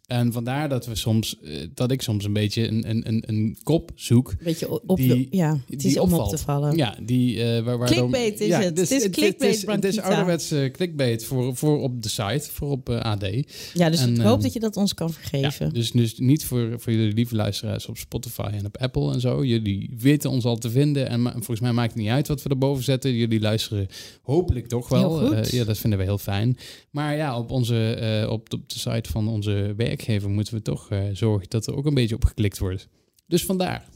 [0.06, 3.56] En vandaar dat we soms, eh, dat ik soms een beetje een, een, een, een
[3.62, 4.34] kop zoek.
[4.42, 6.76] Beetje op, Die- ja, het is die om op te vallen.
[6.76, 8.76] Ja, die eh waar, waardoor- Clickbait is ja, het.
[8.76, 10.02] dus Het is clickbait, Het is, het is Brankita.
[10.02, 13.26] ouderwetse clickbait voor, voor op de site, voor op eh, AD.
[13.74, 15.66] Ja, dus En, ik hoop ehm, dat je dat ons kan vergeven.
[15.66, 19.20] Ja, dus, dus niet voor, voor jullie lieve luisteraars op Spotify en op Apple en
[19.20, 19.44] zo.
[19.44, 21.08] Jullie weten ons al te vinden.
[21.08, 23.12] En volgens mij maakt het niet uit wat we erboven zetten.
[23.14, 23.86] Jullie luisteren
[24.22, 25.34] hopelijk toch wel.
[25.44, 26.56] Ja, dat vinden we heel fijn.
[26.90, 30.90] Maar ja, op, onze, op, de, op de site van onze werkgever moeten we toch
[30.90, 32.88] eh, zorgen dat er ook een beetje op geklikt wordt.
[33.26, 33.88] Dus vandaar.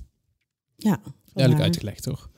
[0.76, 1.00] Ja,
[1.32, 2.30] Duidelijk uitgelegd, toch?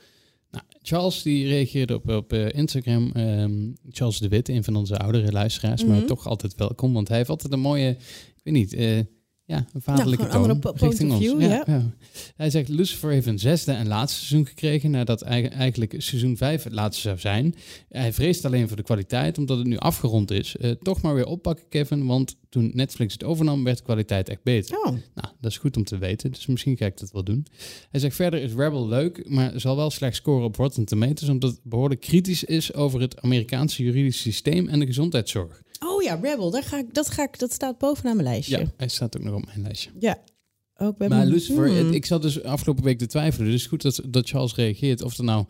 [0.50, 3.10] Nou, Charles die reageerde op, op eh, Instagram.
[3.12, 5.84] ehm, Charles de Wit, een van onze oudere luisteraars.
[5.84, 6.06] Maar Mhm.
[6.06, 6.92] toch altijd welkom.
[6.92, 7.88] Want hij heeft altijd een mooie,
[8.36, 8.98] ik weet niet, eh,
[9.44, 10.62] ja, een vaderlijke gewoon een toon.
[10.62, 11.26] andere po- point richting of ons.
[11.26, 11.92] view, ja.
[12.36, 14.90] Hij zegt, Lucifer heeft een zesde en laatste seizoen gekregen.
[14.90, 17.54] Nadat eigen- eigenlijk seizoen vijf het laatste zou zijn.
[17.88, 20.56] Hij vreest alleen voor de kwaliteit, omdat het nu afgerond is.
[20.56, 22.06] Eh, toch maar weer oppakken, Kevin.
[22.06, 24.76] Want toen Netflix het overnam, werd de kwaliteit echt beter.
[24.78, 27.46] Oh, Nou, dat is goed om te weten, dus misschien ga ik dat wel doen.
[27.90, 31.50] Hij zegt verder is Rebel leuk, maar zal wel slecht scoren op Rotten Tomatoes, omdat
[31.50, 35.62] het behoorlijk kritisch is over het Amerikaanse juridische systeem en de gezondheidszorg.
[35.84, 38.58] Oh ja, Rebel, daar ga ik, dat, ga ik, dat staat bovenaan mijn lijstje.
[38.58, 39.90] Ja, hij staat ook nog op mijn lijstje.
[39.98, 40.18] Ja.
[40.76, 41.76] Ook bij Maar mijn- Lucifer, Hmm.
[41.86, 45.18] het- ik zat dus afgelopen week te twijfelen, dus goed dat, dat Charles reageert of
[45.18, 45.44] er nou...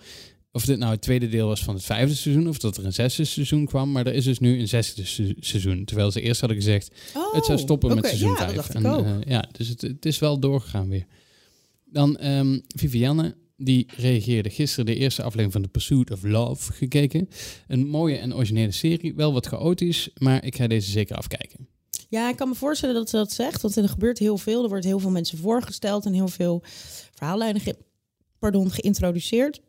[0.54, 2.92] Of dit nou het tweede deel was van het vijfde seizoen, of dat er een
[2.92, 3.92] zesde seizoen kwam.
[3.92, 5.84] Maar er is dus nu een zesde se- seizoen.
[5.84, 8.46] Terwijl ze eerst hadden gezegd, Oh, het zou stoppen met seizoen ja, 5.
[8.46, 11.06] dat dacht en, eh, ja, dus het, het is wel doorgegaan weer.
[11.84, 17.28] Dan ehm, Vivianne, die reageerde gisteren de eerste aflevering van The Pursuit of Love gekeken.
[17.68, 21.68] Een mooie en originele serie, wel wat chaotisch, maar ik ga deze zeker afkijken.
[22.08, 24.62] Ja, ik kan me voorstellen dat ze dat zegt, want er gebeurt heel veel.
[24.62, 26.62] Er wordt heel veel mensen voorgesteld en heel veel
[27.14, 27.76] verhaallijnen ge-
[28.38, 29.60] pardon, geïntroduceerd.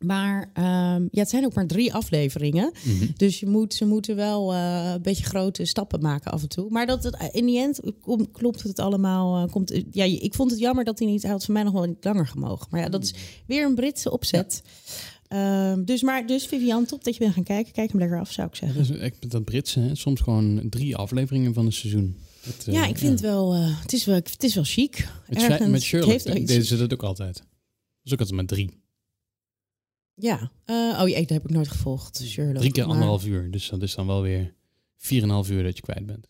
[0.00, 2.72] Maar ehm, ja, het zijn ook maar drie afleveringen.
[2.84, 3.06] Mhm.
[3.16, 6.70] Dus je moet, ze moeten wel eh, een beetje grote stappen maken af en toe.
[6.70, 9.44] Maar dat het, in die end kom- klopt het allemaal.
[9.46, 11.22] eh, komt, ja, ik vond het jammer dat hij niet...
[11.22, 12.66] Hij had voor mij nog wel niet langer gemogen.
[12.70, 13.14] Maar ja, dat is
[13.46, 14.62] weer een Britse opzet.
[15.28, 17.72] Ehm, dus, maar, dus Vivian, top dat je bent gaan kijken.
[17.72, 18.86] Kijk hem lekker af, zou ik zeggen.
[18.88, 19.94] dat is dat Britse, hè?
[19.94, 22.16] soms gewoon drie afleveringen van een seizoen.
[22.44, 25.08] Dat, eh, Ja, ik vind Het, wel, eh, het, is wel, het is wel chic.
[25.28, 25.84] Met, Ergens.
[25.84, 27.34] Sherlock deden ze dat ook altijd.
[27.36, 27.44] Dat
[28.02, 28.82] is ook altijd maar drie.
[30.14, 30.50] Ja.
[30.64, 32.20] Eh, oh ja, dat heb ik nooit gevolgd.
[32.24, 32.56] Sherlock.
[32.56, 33.50] Drie keer maar- anderhalf uur.
[33.50, 34.54] Dus dat is dan wel weer
[34.96, 36.28] vier en een half uur dat je kwijt bent.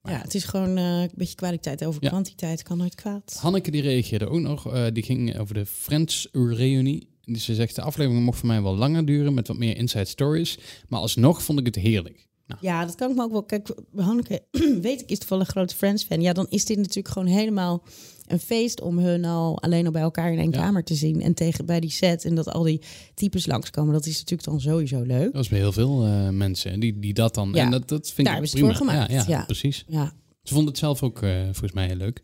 [0.00, 2.08] Maar Ja, het is gewoon eh, een beetje kwaliteit over Ja.
[2.08, 2.62] kwantiteit.
[2.62, 3.36] Kan nooit kwaad.
[3.40, 4.72] Hanneke die reageerde ook nog.
[4.72, 7.08] eh, die ging over de Friends reunie.
[7.24, 10.04] Dus ze zegt de aflevering mocht voor mij wel langer duren met wat meer inside
[10.04, 10.58] stories.
[10.88, 12.26] Maar alsnog vond ik het heerlijk.
[12.46, 13.42] Nou, Ja, dat kan ik me ook wel.
[13.44, 14.42] Kijk, Hanneke,
[14.82, 16.20] weet ik, is toevallig een grote Friends-fan.
[16.20, 17.82] Ja, dan is dit natuurlijk gewoon helemaal
[18.28, 20.58] een feest om hun al alleen al bij elkaar in één Ja.
[20.58, 21.22] kamer te zien.
[21.22, 22.80] En tegen bij die set en dat al die
[23.14, 23.92] types langskomen.
[23.92, 25.24] Dat is natuurlijk dan sowieso leuk.
[25.24, 27.50] dat was bij heel veel eh, mensen die, die dat dan.
[27.54, 28.68] Ja, en dat, dat vind daar ik hebben ze prima.
[28.68, 29.84] het voor gemaakt, Ja, precies.
[29.88, 30.12] Ja,
[30.42, 32.22] Ze vonden het zelf ook eh, volgens mij heel leuk.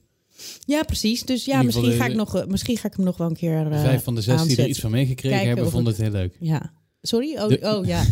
[0.66, 1.22] ja precies.
[1.22, 3.36] Dus ja, misschien ga, ik de- nog, eh, misschien ga ik hem nog wel een
[3.36, 3.72] keer.
[3.72, 4.68] eh, Vijf van de zes die er aanzetten.
[4.68, 6.36] iets van meegekregen hebben, vonden het- heel leuk.
[6.40, 6.72] Ja.
[7.02, 7.36] Sorry?
[7.38, 8.04] Oh, De- oh ja.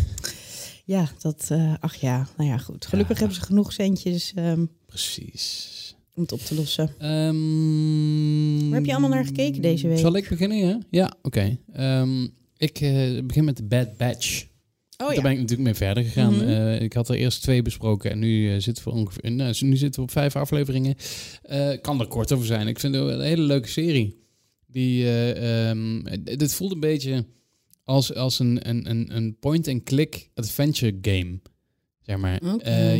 [0.85, 1.45] Ja, dat.
[1.49, 2.85] eh, ach ja, nou ja, goed.
[2.85, 5.69] Gelukkig hebben ze genoeg centjes ehm, Precies.
[6.15, 6.89] Om het op te lossen.
[6.97, 9.97] Ehm, Waar heb je allemaal naar gekeken deze week?
[9.97, 10.79] Zal ik beginnen, ja?
[10.89, 11.57] Ja, oké.
[11.73, 14.43] Ehm, ik eh, begin met de Bad Batch.
[14.97, 15.21] Oh Daar ja.
[15.21, 16.33] ben ik natuurlijk mee verder gegaan.
[16.35, 16.43] Mhm.
[16.47, 19.31] Eh, ik had er eerst twee besproken en nu eh, zitten we ongeveer.
[19.31, 20.95] Nou, nu zitten we op vijf afleveringen.
[21.81, 22.67] Kan er kort over zijn.
[22.67, 24.21] Ik vind het een hele leuke serie.
[24.67, 27.25] Die, eh, ehm, het- het voelt een beetje
[27.83, 31.39] als, als een, een, een, een point-and-click adventure game.
[32.01, 32.39] Zeg maar.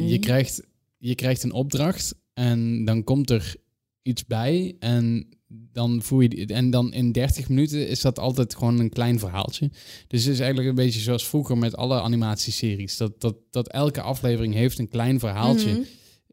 [0.08, 0.63] Je, krijgt,
[0.97, 3.56] je krijgt een opdracht en dan komt er
[4.02, 8.80] iets bij en dan voer je en dan in 30 minuten is dat altijd gewoon
[8.80, 9.72] een klein verhaaltje.
[10.08, 12.98] Dus het is eigenlijk een beetje zoals vroeger met alle animatieseries.
[12.98, 15.86] Dat, dat, dat elke aflevering heeft een klein verhaaltje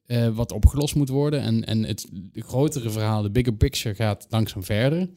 [0.07, 1.41] eh, wat opgelost moet worden.
[1.41, 5.11] En, en het grotere verhaal, de bigger picture, gaat langzaam verder.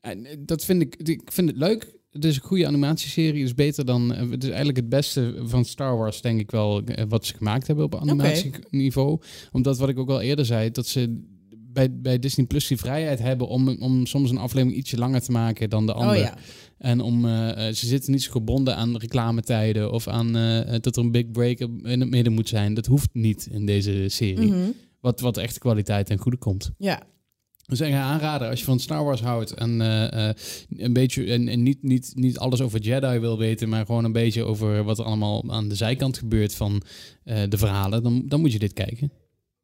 [0.00, 1.96] En eh, dat vind ik, ik vind het leuk.
[2.14, 3.38] Het is een goede animatieserie.
[3.40, 4.14] Het is beter dan.
[4.14, 7.34] eh, Het is eigenlijk het beste van Star Wars, denk ik wel, eh, wat ze
[7.34, 9.20] gemaakt hebben op animatieniveau.
[9.52, 11.22] Omdat wat ik ook al eerder zei, dat ze
[11.56, 15.30] bij, bij Disney Plus die vrijheid hebben om, om soms een aflevering ietsje langer te
[15.32, 16.18] maken dan de andere.
[16.18, 16.36] Oh ja.
[16.78, 20.32] En om, eh, ze zitten niet zo gebonden aan reclametijden of aan
[20.80, 22.74] dat er een big break in het midden moet zijn.
[22.74, 24.48] Dat hoeft niet in deze serie.
[24.52, 24.70] Mhm.
[25.00, 26.70] Wat, wat echt kwaliteit en goede komt.
[26.78, 27.02] Ja.
[27.66, 30.36] Dus ik ga aanraden als je van Star Wars houdt en eh, eh,
[30.76, 34.12] een beetje en, en niet, niet, niet alles over Jedi wil weten, maar gewoon een
[34.12, 36.82] beetje over wat er allemaal aan de zijkant gebeurt van
[37.24, 39.12] eh, de verhalen, dan, dan moet je dit kijken.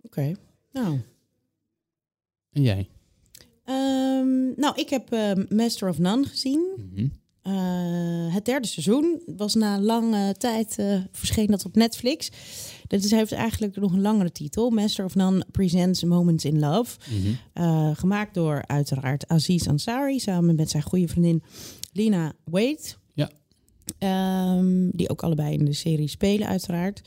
[0.02, 0.32] Oké.
[0.72, 1.00] Nou.
[2.52, 2.88] En jij?
[3.64, 5.10] Ehm, nou, ik heb
[5.48, 6.66] Master of None gezien.
[6.76, 7.06] Mhm.
[8.30, 10.76] Het derde seizoen was na lange tijd
[11.12, 12.30] verscheen dat op Netflix.
[12.92, 14.70] Is, heeft eigenlijk nog een langere titel.
[14.70, 16.98] Master of None Presents Moments in Love.
[17.10, 17.38] Mm
[17.94, 21.42] gemaakt door uiteraard Aziz Ansari samen met zijn goede vriendin
[21.92, 22.94] Lina Wade.
[23.14, 23.30] Ja.
[24.56, 27.00] Um, die ook allebei in de serie spelen uiteraard.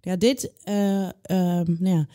[0.00, 2.06] Ja, dit, uh, um, nou ja,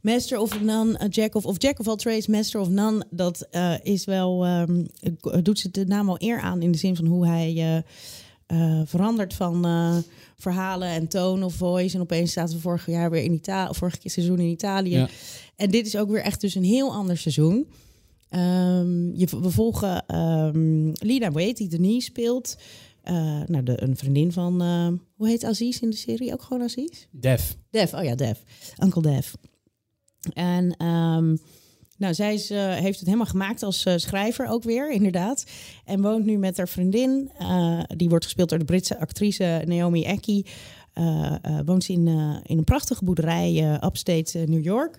[0.00, 3.74] Master of None, Jack of, of Jack of all trades, Master of None, dat uh,
[3.82, 4.86] is wel, um,
[5.42, 7.84] doet ze de naam al eer aan in de zin van hoe hij
[8.84, 9.64] verandert van
[10.36, 11.94] verhalen en tone of voice.
[11.94, 14.96] En opeens staat we vorig jaar weer in Italië, vorig seizoen in Italië.
[14.96, 15.08] Ja.
[15.56, 17.66] En dit is ook weer echt dus een heel ander seizoen.
[18.30, 22.56] Um, je, we volgen um, Lina Wade, die Denise speelt.
[23.04, 26.32] Uh, nou, de, een vriendin van, uh, hoe heet Aziz in de serie?
[26.32, 27.06] Ook gewoon Aziz?
[27.10, 27.56] Def.
[27.70, 28.42] Def, oh ja, Def.
[28.82, 29.34] Uncle Def.
[30.32, 31.38] En um,
[31.96, 35.44] nou, zij uh, heeft het helemaal gemaakt als schrijver ook weer, inderdaad.
[35.84, 37.30] En woont nu met haar vriendin.
[37.96, 40.46] die wordt gespeeld door de Britse actrice Naomi Eckie.
[40.98, 44.98] Uh, woont ze in, uh, in een prachtige boerderij upstate New York.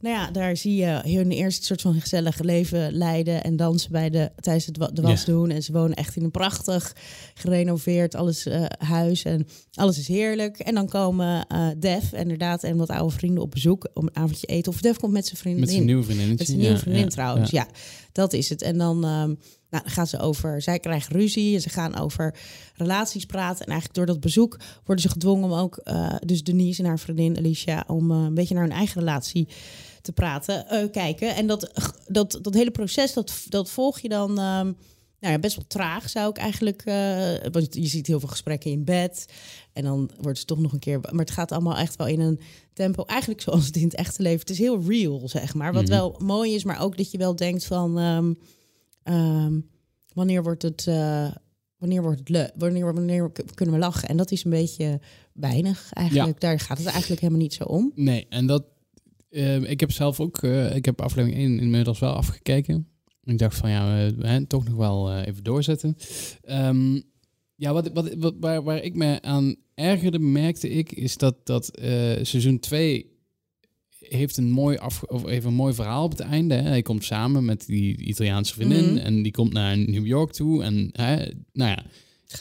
[0.00, 3.92] Nou ja, daar zie je hun eerst een soort van gezellig leven leiden en dansen
[3.92, 5.50] bij de, tijdens het de was doen.
[5.50, 6.96] En ze wonen echt in een prachtig
[7.34, 10.58] gerenoveerd alles huis en alles is heerlijk.
[10.58, 11.46] En dan komen
[11.78, 14.72] Def inderdaad en wat oude vrienden op bezoek om een avondje eten.
[14.72, 15.60] Of Def komt met zijn vriendin.
[15.60, 16.28] Met zijn nieuwe vriendin.
[16.28, 17.66] Met zijn nieuwe vriendin ja, trouwens, ja.
[17.70, 17.78] ja.
[18.12, 18.62] Dat is het.
[18.62, 19.04] En dan...
[19.04, 19.38] Um,
[19.74, 22.34] nou, dan gaan ze over, zij krijgen ruzie en ze gaan over
[22.74, 23.64] relaties praten.
[23.64, 26.98] En eigenlijk door dat bezoek worden ze gedwongen om ook, uh, dus Denise en haar
[26.98, 29.48] vriendin Alicia, om uh, een beetje naar hun eigen relatie
[30.02, 31.34] te praten, uh, kijken.
[31.34, 31.70] En dat,
[32.06, 34.76] dat, dat hele proces, dat, dat volg je dan um,
[35.20, 36.82] nou ja, best wel traag, zou ik eigenlijk.
[37.52, 39.26] want je ziet heel veel gesprekken in bed.
[39.72, 41.00] En dan wordt het toch nog een keer.
[41.00, 42.40] Maar het gaat allemaal echt wel in een
[42.72, 43.04] tempo.
[43.04, 44.40] Eigenlijk zoals het in het echte leven.
[44.40, 45.72] Het is heel real, zeg maar.
[45.72, 45.98] Wat mm -hmm.
[45.98, 47.98] wel mooi is, maar ook dat je wel denkt van.
[47.98, 48.38] Um,
[49.04, 49.70] Um,
[50.12, 51.30] wanneer wordt het, uh,
[51.76, 52.52] wanneer wordt het leuk?
[52.56, 54.08] Wanneer, wanneer kunnen we lachen?
[54.08, 55.00] En dat is een beetje
[55.32, 56.40] weinig eigenlijk.
[56.40, 56.48] Ja.
[56.48, 57.92] Daar gaat het eigenlijk helemaal niet zo om.
[57.94, 58.64] Nee, en dat.
[59.30, 60.42] Uh, ik heb zelf ook.
[60.42, 62.88] Uh, ik heb aflevering 1 inmiddels wel afgekeken.
[63.22, 65.96] Ik dacht van ja, we toch nog wel even doorzetten.
[66.48, 67.02] Um,
[67.56, 71.70] ja, wat, wat, wat, waar, waar ik me aan ergerde, merkte ik, is dat, dat
[72.22, 73.13] seizoen 2
[74.08, 76.54] heeft een mooi, af, of even een mooi verhaal op het einde.
[76.54, 76.68] Hè.
[76.68, 78.96] Hij komt samen met die Italiaanse vriendin mm.
[78.96, 80.62] en die komt naar New York toe.
[80.62, 81.16] En hè,
[81.52, 81.84] nou ja,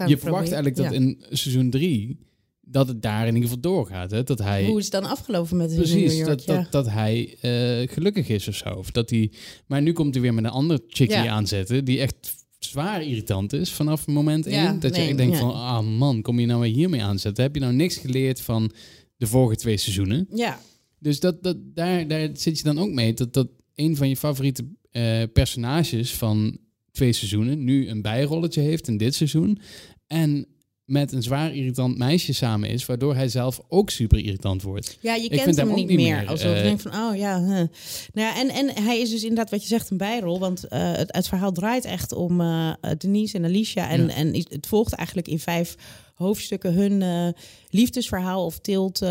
[0.08, 0.91] je verwacht eigenlijk dat ja.
[0.91, 2.17] in seizoen 3
[2.65, 4.12] dat het daar in ieder geval doorgaat.
[4.12, 4.23] Hè?
[4.23, 6.26] Dat hij, Hoe is het dan afgelopen met Precies, New York?
[6.28, 6.56] Dat, ja.
[6.56, 8.69] dat, dat hij uh, gelukkig is of zo.
[8.69, 9.32] Of dat hij,
[9.67, 11.28] maar nu komt hij weer met een andere chickie ja.
[11.28, 14.56] aanzetten die echt zwaar irritant is vanaf moment 1.
[14.56, 17.43] Ja, dat nee, je echt denkt van, ah man, kom je nou weer hiermee aanzetten?
[17.43, 18.71] Heb je nou niks geleerd van
[19.17, 20.28] de vorige twee seizoenen?
[20.34, 20.60] Ja.
[21.03, 23.13] Dus dat, dat, daar, daar zit je dan ook mee.
[23.13, 26.57] Dat, dat een van je favoriete uh, personages van
[26.91, 29.59] twee seizoenen nu een bijrolletje heeft in dit seizoen.
[30.07, 30.47] En
[30.86, 34.98] met een zwaar irritant meisje samen is, waardoor hij zelf ook super irritant wordt.
[35.02, 35.98] Ja, je kent hem, hem niet meer.
[35.98, 37.39] meer alsof uh, je denkt van, oh ja.
[37.39, 37.48] Huh.
[37.48, 37.67] Nou
[38.13, 41.15] ja, en, en hij is dus inderdaad wat je zegt een bijrol, want uh, het,
[41.15, 44.13] het verhaal draait echt om uh, Denise en Alicia en, ja.
[44.13, 45.76] en het volgt eigenlijk in vijf
[46.13, 47.34] hoofdstukken hun
[47.69, 49.06] liefdesverhaal of tilt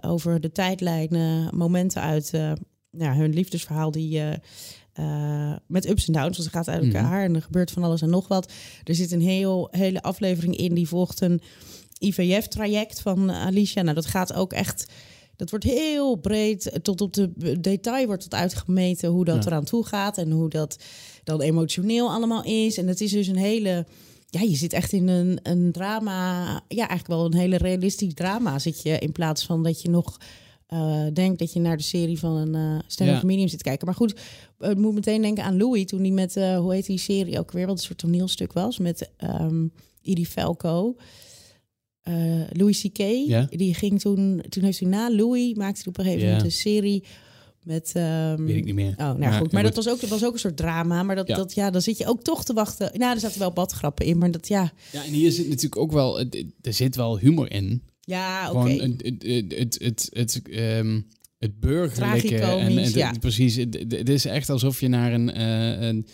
[0.00, 2.30] over de tijdlijn, momenten uit
[2.90, 4.20] ja, hun liefdesverhaal die
[5.66, 6.36] met ups en downs.
[6.36, 7.28] Dus het gaat uit elkaar -hmm.
[7.28, 8.52] en er gebeurt van alles en nog wat.
[8.84, 11.40] Er zit een heel, hele aflevering in die volgt een
[11.98, 13.82] IVF-traject van Alicia.
[13.82, 14.86] Nou, dat gaat ook echt.
[15.36, 19.50] Dat wordt heel breed, tot op de detail wordt het uitgemeten hoe dat ja.
[19.50, 20.78] eraan toe gaat en hoe dat
[21.24, 22.78] dan emotioneel allemaal is.
[22.78, 23.86] En het is dus een hele
[24.34, 26.44] ja, je zit echt in een, een drama.
[26.68, 28.98] Ja, eigenlijk wel een hele realistisch drama zit je.
[28.98, 30.16] In plaats van dat je nog
[30.68, 33.26] uh, denkt dat je naar de serie van een uh, stand-up ja.
[33.26, 33.86] medium zit kijken.
[33.86, 34.20] Maar goed,
[34.58, 35.84] het moet meteen denken aan Louis.
[35.84, 37.66] Toen hij met, uh, hoe heet die serie ook weer?
[37.66, 38.78] Wat een soort toneelstuk was.
[38.78, 39.72] Met um,
[40.02, 40.96] Edie Falco.
[42.52, 42.98] Louis C.K.
[42.98, 43.46] Ja.
[43.50, 46.52] Die ging toen, toen heeft hij na Louis, maakte hij op een gegeven moment een
[46.52, 47.04] serie
[47.64, 48.90] met, um, Weet ik niet meer.
[48.90, 49.52] Oh, nou maar, goed.
[49.52, 51.02] Maar dat was ook, dat was ook een soort drama.
[51.02, 51.36] Maar dat, ja.
[51.36, 52.98] dat, ja, dan zit je ook toch te wachten.
[52.98, 54.72] Nou, er zaten wel badgrappen in, maar dat ja.
[54.92, 56.20] Ja, en hier zit natuurlijk ook wel,
[56.60, 57.82] er zit wel humor in.
[58.04, 58.58] Ja, oké.
[58.58, 58.76] Okay.
[58.76, 61.06] Het, het, het, het, het, um,
[61.38, 62.36] het burgerlijke.
[62.38, 63.12] En, en ja.
[63.20, 63.56] precies.
[63.56, 66.06] Het, is echt alsof je naar een, uh, een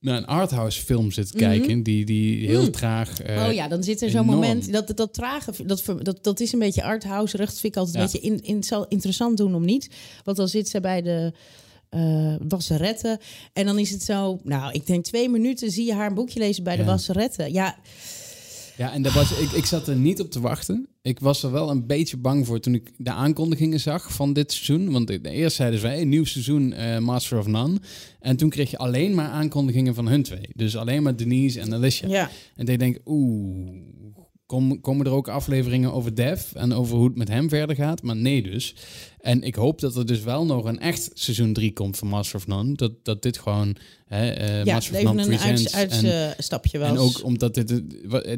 [0.00, 1.82] naar een arthouse film zit kijken, mm -hmm.
[1.82, 2.70] die, die heel mm.
[2.70, 3.26] traag.
[3.26, 6.52] Uh, oh ja, dan zit er zo'n moment dat dat trage, dat, dat, dat is
[6.52, 7.36] een beetje arthouse.
[7.36, 8.02] Recht vind ik altijd ja.
[8.02, 9.88] een beetje in, in, zal interessant doen om niet.
[10.24, 11.32] Want dan zit ze bij de
[11.90, 13.18] uh, wasseretten
[13.52, 16.38] en dan is het zo, nou, ik denk twee minuten zie je haar een boekje
[16.38, 16.82] lezen bij ja.
[16.82, 17.52] de wasseretten.
[17.52, 17.78] Ja.
[18.80, 20.88] Ja, en dat was, ik, ik zat er niet op te wachten.
[21.02, 24.52] ik was er wel een beetje bang voor toen ik de aankondigingen zag van dit
[24.52, 24.90] seizoen.
[24.90, 27.78] Want de- eerst zeiden ze, hey, nieuw seizoen eh, Master of None.
[28.20, 30.48] En toen kreeg je alleen maar aankondigingen van hun twee.
[30.54, 32.08] Dus alleen maar Denise en Alicia.
[32.08, 33.68] Ja, En ik denk, oeh,
[34.50, 38.02] kom, komen er ook afleveringen over Dev en over hoe het met hem verder gaat?
[38.02, 38.74] Maar nee dus.
[39.20, 42.36] En ik hoop dat er dus wel nog een echt seizoen 3 komt van Master
[42.36, 42.74] of None.
[42.74, 45.74] Dat, dat dit gewoon hè, eh ja Master of None een presents.
[45.74, 46.88] uit, en, uitstapje was.
[46.88, 47.82] en ook omdat dit,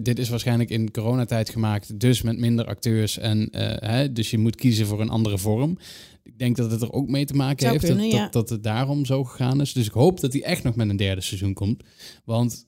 [0.05, 3.19] dit is waarschijnlijk in coronatijd gemaakt, dus met minder acteurs.
[3.19, 5.79] En, eh, hè, dus je moet kiezen voor een andere vorm.
[6.23, 8.23] Ik denk dat het er ook mee te maken Zou heeft kunnen, dat, ja.
[8.23, 9.73] dat, dat het daarom zo gegaan is.
[9.73, 11.83] Dus ik hoop dat hij echt nog met een derde seizoen komt.
[12.25, 12.65] Want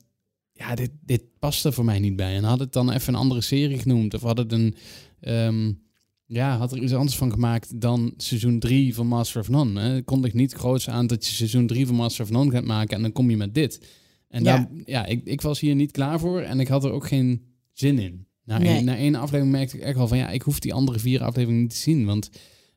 [0.56, 2.34] ja, dit, dit past er voor mij niet bij.
[2.36, 4.14] En had het dan even een andere serie genoemd.
[4.14, 4.74] Of had het een...
[5.20, 5.72] ehm,
[6.26, 9.80] ja, had er iets anders van gemaakt dan seizoen 3 van Master of None.
[9.80, 10.02] Hè?
[10.02, 12.96] Kon ik niet groots aan dat je seizoen 3 van Master of None gaat maken
[12.96, 13.86] en dan kom je met dit.
[14.28, 14.56] En Ja.
[14.56, 17.42] daar, ja, ik, ik was hier niet klaar voor en ik had er ook geen
[17.72, 18.26] zin in.
[18.44, 18.68] Na, Nee.
[18.68, 21.22] één, na één aflevering merkte ik echt wel van ja, ik hoef die andere vier
[21.22, 22.04] afleveringen niet te zien.
[22.06, 22.30] Want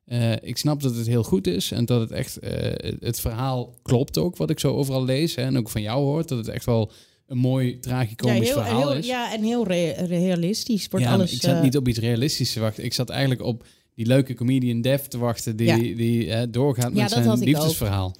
[0.05, 3.75] eh, ik snap dat het heel goed is en dat het echt, eh, het verhaal
[3.81, 5.35] klopt ook, wat ik zo overal lees.
[5.35, 6.91] Hè, en ook van jou hoort, dat het echt wel
[7.27, 9.05] een mooi ja, tragicomisch heel, verhaal heel, is.
[9.07, 11.33] ja, en heel re- realistisch wordt Ja, alles.
[11.33, 12.83] ik zat eh, niet op iets realistisch te wachten.
[12.83, 15.77] Ik zat eigenlijk op die leuke comedian Dev te wachten die, Ja.
[15.77, 17.37] die eh, doorgaat Ja, met zijn ik ook.
[17.43, 18.15] liefdesverhaal.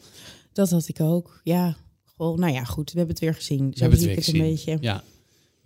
[0.54, 1.42] Dat had ik ook.
[1.44, 2.92] Ja, gewoon, nou ja, goed.
[2.92, 3.58] We hebben het weer gezien.
[3.60, 4.50] Zo We hebben het ik weer het een gezien.
[4.56, 4.78] beetje.
[4.82, 5.04] Ja.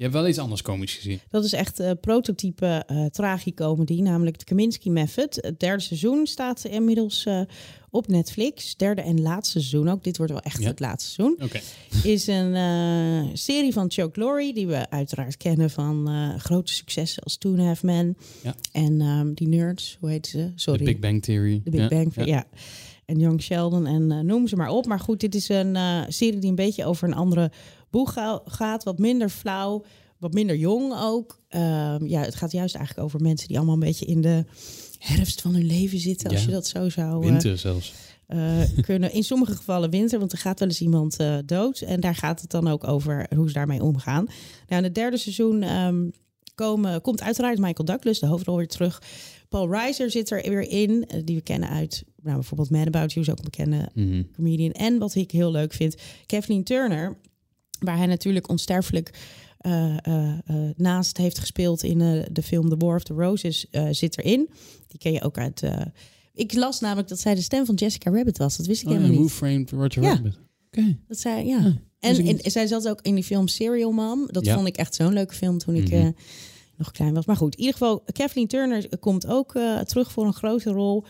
[0.02, 1.20] Je hebt wel iets anders komisch gezien.
[1.30, 5.36] Dat is echt eh prototype eh tragicomedy, namelijk de Kaminski Method.
[5.42, 7.42] Het derde seizoen staat inmiddels eh,
[7.90, 8.76] op Netflix.
[8.76, 10.04] Derde en laatste seizoen ook.
[10.04, 10.68] Dit wordt wel echt Ja.
[10.68, 11.38] het laatste seizoen.
[11.44, 11.60] Oké.
[12.04, 16.10] Is een serie van Chuck Lorre, die we uiteraard kennen van
[16.40, 18.18] grote successen als Two and a Half Men.
[18.44, 18.56] Ja.
[18.72, 20.38] En ehm, die nerds, hoe heet ze?
[20.38, 20.84] De Sorry.
[20.84, 21.62] Big Bang Theory.
[21.64, 22.26] De Big Ja, Bang, ja.
[22.26, 22.46] ja.
[23.06, 24.86] En Young Sheldon en noem ze maar op.
[24.86, 27.52] Maar goed, dit is een serie die een beetje over een andere
[27.91, 28.84] boeg ga- gaat.
[28.84, 29.84] Wat minder flauw,
[30.17, 31.39] wat minder jong ook.
[31.47, 34.45] Ehm, ja, het gaat juist eigenlijk over mensen die allemaal een beetje in de
[34.99, 36.30] herfst van hun leven zitten.
[36.30, 36.45] Als Ja.
[36.45, 37.93] je dat zo zou eh, Winter zelfs.
[38.27, 39.13] eh, kunnen.
[39.13, 41.80] In sommige gevallen winter, want er gaat wel eens iemand eh, dood.
[41.82, 44.23] En daar gaat het dan ook over hoe ze daarmee omgaan.
[44.67, 46.10] Nou, in het derde seizoen ehm,
[46.56, 49.01] komen, komt uiteraard Michael Douglas, de hoofdrol, weer terug.
[49.49, 53.25] Paul Reiser zit er weer in, die we kennen uit nou, bijvoorbeeld Mad About You,
[53.25, 54.23] is ook een bekende Mhm.
[54.36, 54.71] comedian.
[54.71, 57.17] En wat ik heel leuk vind, Kathleen Turner,
[57.82, 59.13] waar hij natuurlijk onsterfelijk
[59.58, 61.98] eh, eh, eh, naast heeft gespeeld in
[62.32, 64.50] de film The War of the Roses, zit erin.
[64.88, 65.62] Die ken je ook uit.
[66.34, 68.58] ik las namelijk dat zij de stem van Jessica Rabbit was.
[68.58, 69.32] Dat wist ik Oh, helemaal Who niet.
[69.32, 70.13] Framed Roger Ja.
[70.13, 70.39] Rabbit.
[70.67, 70.98] Oké.
[71.08, 71.58] Dat zij, ja.
[71.58, 74.28] Ah, en, en zij zat ook in die film Serial Mom.
[74.32, 74.56] Dat Ja.
[74.56, 76.12] vond ik echt zo'n leuke film toen ik Mhm.
[76.78, 77.26] nog klein was.
[77.26, 79.52] Maar goed, in ieder geval, Kathleen Turner komt ook
[79.86, 81.04] terug voor een grote rol.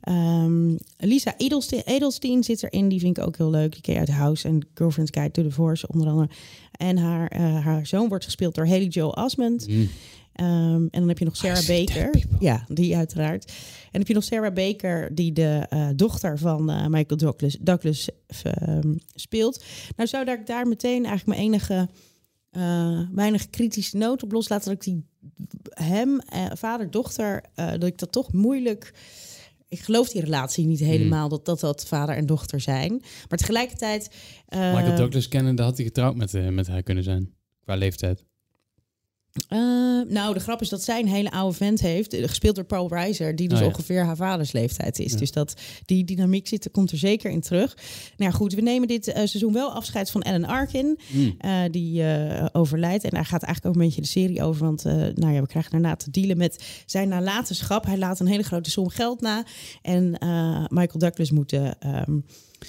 [0.00, 3.72] Ehm, Lisa Edelstein, Edelstein zit erin, die vind ik ook heel leuk.
[3.72, 6.28] Die ken je uit House en Girlfriend's Guide to Divorce onder andere.
[6.72, 9.68] En haar, eh, haar zoon wordt gespeeld door Haley Joel Osment.
[9.68, 9.86] Mhm.
[10.32, 12.24] Ehm, en dan heb je nog Sarah Baker.
[12.38, 13.44] Ja, die uiteraard.
[13.44, 13.52] En
[13.90, 18.08] dan heb je nog Sarah Baker, die de eh, dochter van eh, Michael Douglas, Douglas
[18.42, 19.64] ehm, speelt.
[19.96, 21.88] Nou zou daar, daar meteen eigenlijk mijn enige,
[22.50, 24.64] eh weinig kritische noot op loslaten.
[24.64, 25.04] Dat ik die
[25.70, 26.20] hem,
[26.54, 28.92] vader, dochter, eh, dat ik dat toch moeilijk...
[29.70, 32.90] Ik geloof die relatie niet helemaal, dat, dat dat vader en dochter zijn.
[33.28, 34.10] Maar tegelijkertijd...
[34.46, 37.34] eh, Michael Douglas kennen, daar had hij getrouwd met, eh, met haar kunnen zijn.
[37.60, 38.24] Qua leeftijd.
[39.48, 39.58] Eh,
[40.08, 42.88] nou, de grap is dat zij een hele oude vent heeft, eh, gespeeld door Paul
[42.88, 43.70] Reiser, die dus Oh ja.
[43.70, 45.12] ongeveer haar vaders leeftijd is.
[45.12, 45.18] Ja.
[45.18, 47.74] Dus dat die dynamiek zit, er komt er zeker in terug.
[48.16, 51.30] Nou ja, goed, we nemen dit eh, seizoen wel afscheid van Ellen Arkin, Mhm.
[51.38, 52.02] eh, die
[52.52, 53.04] overlijdt.
[53.04, 55.70] En daar gaat eigenlijk ook een beetje de serie over, want nou ja, we krijgen
[55.70, 57.84] daarna te dealen met zijn nalatenschap.
[57.84, 59.44] Hij laat een hele grote som geld na
[59.82, 60.10] en
[60.70, 62.18] Michael Douglas moet de ehm,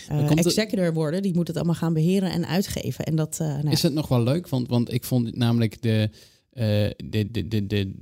[0.08, 1.22] eh, executor worden.
[1.22, 3.06] Die moet het allemaal gaan beheren en uitgeven.
[3.06, 4.48] En dat, nou ja, Is het nog wel leuk?
[4.50, 6.10] Want, want ik vond namelijk de,
[6.54, 6.96] de,
[7.32, 7.94] de, de, de,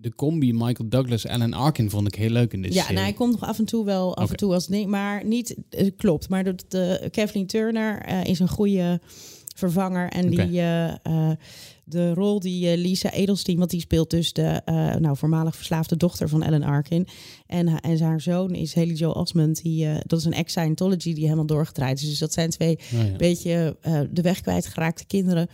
[0.00, 2.94] de combi Michael Douglas Alan Arkin vond ik heel leuk in dit Ja, serie.
[2.96, 5.56] nou, hij komt nog af en toe wel af en toe als ding, maar niet
[5.70, 6.28] eh, klopt.
[6.28, 9.00] Maar de, de Kathleen Turner eh, is een goede
[9.54, 11.30] vervanger en die eh, eh,
[11.84, 15.96] de rol die eh, Lisa Edelstein, want die speelt dus de eh, nou voormalig verslaafde
[15.96, 17.06] dochter van Ellen Arkin
[17.46, 19.62] en en haar zoon is Haley Joel Osment.
[19.62, 22.08] Die eh, dat is een ex-Scientology die helemaal doorgedraaid is.
[22.08, 23.16] Dus dat zijn twee Oh, ja.
[23.16, 25.48] beetje eh, de weg kwijtgeraakte kinderen.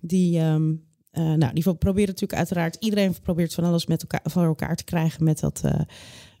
[0.00, 0.72] Die, ehm,
[1.16, 2.76] eh, nou, die proberen natuurlijk uiteraard...
[2.80, 5.80] Iedereen probeert van alles met elkaar, voor elkaar te krijgen met dat, eh,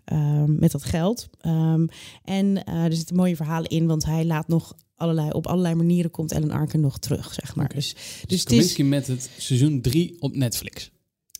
[0.04, 1.28] ehm, met dat geld.
[1.40, 1.86] Ehm,
[2.24, 5.30] en eh, er zitten mooie verhalen in, want hij laat nog allerlei...
[5.30, 7.68] Op allerlei manieren komt Ellen Arkin nog terug, zeg maar.
[7.74, 8.76] Dus, Dus dus het is...
[8.76, 10.90] Met het seizoen 3 op Netflix.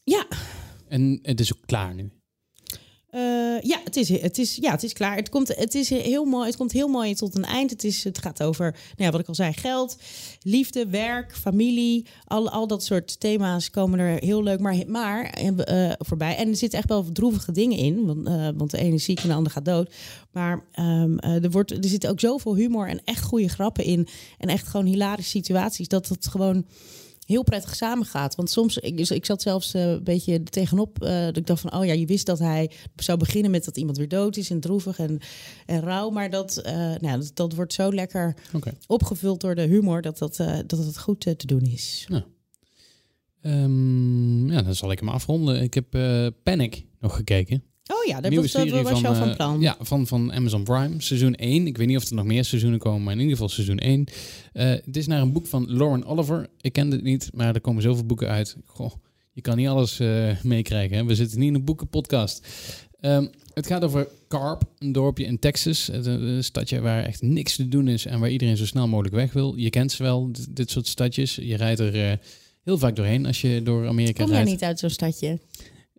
[0.05, 0.27] Ja,
[0.89, 2.11] En het is ook klaar nu.
[3.17, 5.17] Eh, ja, het is, het, is, ja, het is klaar.
[5.17, 7.71] Het komt, het is heel mooi, het komt heel mooi tot een eind.
[7.71, 9.97] Het, is, het gaat over, nou ja, wat ik al zei, geld,
[10.43, 12.07] liefde, werk, familie.
[12.25, 16.37] Al, al dat soort thema's komen er heel leuk maar, maar eh, voorbij.
[16.37, 18.07] En er zitten echt wel droevige dingen in.
[18.07, 19.95] Want, want de ene is ziek en de ander gaat dood.
[20.33, 24.09] Maar um, er, wordt, er zit ook zoveel humor en echt goede grappen in.
[24.39, 25.89] En echt gewoon hilarische situaties.
[25.89, 26.65] Dat het gewoon
[27.27, 28.35] heel prettig samengaat.
[28.35, 31.03] Want soms, ik, dus ik zat zelfs uh, een beetje tegenop.
[31.03, 33.77] Uh, dat ik dacht van, oh ja, je wist dat hij zou beginnen met dat
[33.77, 35.19] iemand weer dood is en droevig en,
[35.67, 36.11] en rauw.
[36.11, 38.73] Maar dat, uh, nou, dat, dat, wordt zo lekker okay.
[38.87, 42.07] opgevuld door de humor dat, dat, dat het goed te doen is.
[42.09, 42.25] Ja.
[43.43, 45.63] Um, ja, dan zal ik hem afronden.
[45.63, 45.87] Ik heb
[46.43, 47.63] Panic nog gekeken.
[47.87, 49.61] Oh ja, dat was, dat was van, van plan.
[49.61, 50.95] ja, van, van Amazon Prime.
[50.99, 51.67] Seizoen 1.
[51.67, 54.01] Ik weet niet of er nog meer seizoenen komen, maar in ieder geval seizoen 1.
[54.53, 56.47] Uh, het is naar een boek van Lauren Oliver.
[56.61, 58.57] Ik kende het niet, maar er komen zoveel boeken uit.
[58.65, 58.93] Goh,
[59.33, 61.07] je kan niet alles uh, meekrijgen.
[61.07, 62.47] We zitten niet in een boekenpodcast.
[63.01, 65.89] Um, het gaat over Carp, een dorpje in Texas.
[65.93, 69.33] Een stadje waar echt niks te doen is en waar iedereen zo snel mogelijk weg
[69.33, 69.55] wil.
[69.57, 71.35] Je kent ze wel, dit, dit soort stadjes.
[71.35, 72.13] Je rijdt er uh,
[72.63, 74.45] heel vaak doorheen als je door Amerika Kom rijdt.
[74.45, 75.39] Kom niet uit zo'n stadje?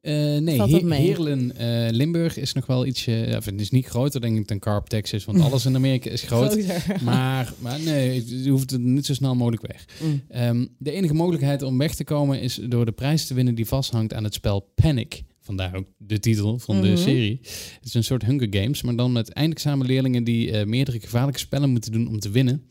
[0.08, 3.12] Uh, nee, He Heerlen, uh, Limburg is nog wel ietsje.
[3.12, 6.22] Ja, het is niet groter denk ik dan Carp, Texas, want alles in Amerika is
[6.22, 6.58] groot.
[7.02, 9.86] maar, maar nee, je hoeft het niet zo snel mogelijk weg.
[10.02, 10.22] Mm.
[10.36, 13.66] Um, de enige mogelijkheid om weg te komen is door de prijs te winnen die
[13.66, 15.24] vasthangt aan het spel Panic.
[15.40, 16.98] Vandaar ook de titel van de Mhm.
[16.98, 17.40] serie.
[17.42, 21.70] Het is een soort Hunger Games, maar dan met eindexamen leerlingen die meerdere gevaarlijke spellen
[21.70, 22.64] moeten doen om te winnen.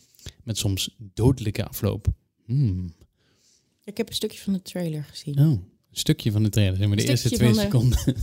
[0.45, 2.07] Met soms dodelijke afloop.
[2.45, 2.95] Hmm.
[3.85, 5.39] Ik heb een stukje van de trailer gezien.
[5.39, 5.59] Oh,
[5.99, 7.99] stukje van de trailer, zeg maar de eerste twee de- seconden.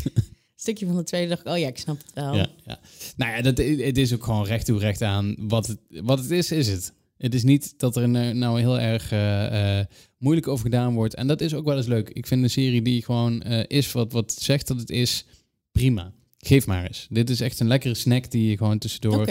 [0.55, 2.35] Stukje van de dacht ik, oh ja, ik snap het wel.
[2.35, 2.79] Ja, ja.
[3.15, 5.35] Nou ja, dat, het is ook gewoon recht toe recht aan.
[5.37, 6.93] Wat het, wat het is, is het.
[7.17, 9.85] Het is niet dat er nou, nou heel erg eh, eh,
[10.17, 11.15] moeilijk over gedaan wordt.
[11.15, 12.09] En dat is ook wel eens leuk.
[12.09, 15.25] Ik vind een serie die gewoon eh, is wat, wat zegt dat het is,
[15.71, 16.13] prima.
[16.45, 17.07] Geef maar eens.
[17.09, 19.27] Dit is echt een lekkere snack die je gewoon tussendoor...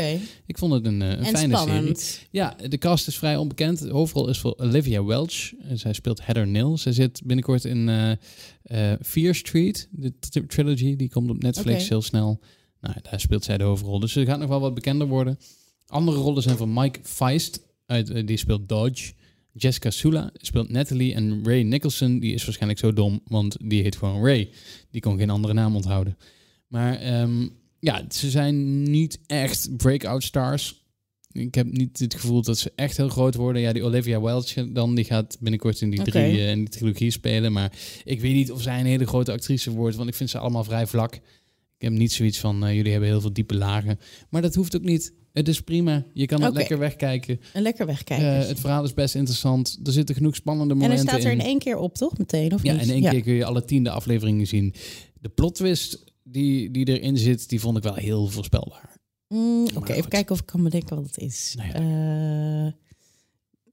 [0.46, 1.96] Ik vond het een, eh, een en fijne serie.
[2.30, 3.88] Ja, de cast is vrij onbekend.
[3.88, 5.52] Hoofdrol is voor Olivia Welch.
[5.68, 6.78] En zij speelt Heather Nil.
[6.78, 8.12] Zij zit binnenkort in eh
[8.62, 10.96] eh, Fear Street, de tri- trilogy.
[10.96, 12.40] Die komt op Netflix heel snel.
[12.80, 13.98] Nou, daar speelt zij de hoofdrol.
[14.00, 15.38] Dus ze gaat nog wel wat bekender worden.
[15.86, 17.60] Andere rollen zijn van Mike Feist.
[17.86, 19.12] Uit, eh, die speelt Dodge.
[19.52, 21.14] Jessica Sula speelt Natalie.
[21.14, 24.50] En Ray Nicholson, die is waarschijnlijk zo dom, want die heet gewoon Ray.
[24.90, 26.16] Die kon geen andere naam onthouden.
[26.73, 27.49] Maar ehm,
[27.79, 30.85] ja, ze zijn niet echt breakout stars.
[31.33, 33.62] Ik heb niet het gevoel dat ze echt heel groot worden.
[33.62, 36.11] Ja, die Olivia Welch dan, die gaat binnenkort in die, Oké.
[36.11, 37.53] drie, eh, in die trilogie spelen.
[37.53, 37.73] Maar
[38.05, 40.64] ik weet niet of zij een hele grote actrice wordt, want ik vind ze allemaal
[40.64, 41.14] vrij vlak.
[41.14, 43.99] Ik heb niet zoiets van, eh, jullie hebben heel veel diepe lagen.
[44.31, 45.12] Maar dat hoeft ook niet.
[45.33, 46.05] Het is prima.
[46.14, 47.41] Je kan het lekker wegkijken.
[47.53, 48.41] En lekker wegkijken.
[48.41, 49.79] Eh, het verhaal is best interessant.
[49.85, 51.47] Er zitten genoeg spannende en momenten hij staat er in in.
[51.47, 52.18] één keer op, toch?
[52.18, 52.83] Meteen, of Ja, niet?
[52.83, 54.75] in één keer kun je alle tiende afleveringen zien.
[55.20, 58.97] De plot twist die, die erin zit, die vond ik wel heel voorspelbaar.
[59.28, 61.55] Mm, Oké, Maar even kijken of ik kan bedenken wat het is.
[61.57, 61.74] Nou ja.
[61.74, 62.72] Eh,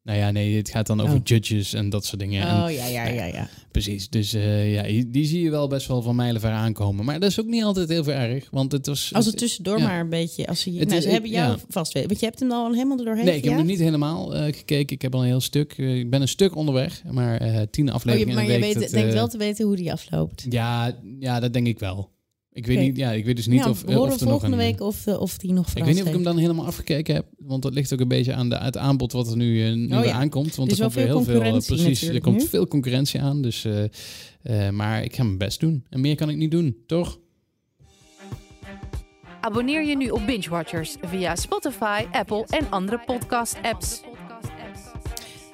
[0.03, 1.21] Nou ja, nee, het gaat dan over Oh.
[1.23, 2.47] judges en dat soort dingen.
[2.47, 3.49] En oh ja, ja, ja, ja.
[3.71, 7.05] Precies, dus eh, ja, die zie je wel best wel van mijlenver aankomen.
[7.05, 9.13] Maar dat is ook niet altijd heel veel erg, want het was...
[9.13, 9.83] Als het tussendoor ja.
[9.87, 11.57] maar een beetje, als ze, Het nou, is- ze hebben jou ja.
[11.69, 12.09] vast weten.
[12.09, 14.53] Want je hebt hem al helemaal er doorheen Nee, ik heb nog niet helemaal eh,
[14.55, 14.95] gekeken.
[14.95, 15.77] Ik heb al een heel stuk.
[15.77, 17.39] ik ben een stuk onderweg, maar
[17.69, 19.91] tien Oh, je, afleveringen maar in je weet, dat, denkt wel te weten hoe die
[19.91, 20.45] afloopt.
[20.49, 22.09] ja, ja, dat denk ik wel.
[22.51, 24.29] Ik weet, niet, ja, ik weet dus niet ja, of, we eh, of er nog
[24.29, 24.61] volgende een...
[24.61, 27.15] week of, eh, of die nog Ik weet niet of ik hem dan helemaal afgekeken
[27.15, 29.73] heb, want dat ligt ook een beetje aan de, het aanbod wat er nu, eh,
[29.73, 30.11] nu Oh ja.
[30.11, 30.55] aankomt.
[30.55, 32.47] Want Er is er komt weer veel heel veel, concurrentie precies, er komt nu.
[32.47, 33.41] veel concurrentie aan.
[33.41, 33.83] Dus, eh,
[34.67, 35.85] eh, maar ik ga mijn best doen.
[35.89, 37.19] En meer kan ik niet doen, toch?
[39.41, 44.01] Abonneer je nu op Binge Watchers via Spotify, Apple en andere podcast-apps.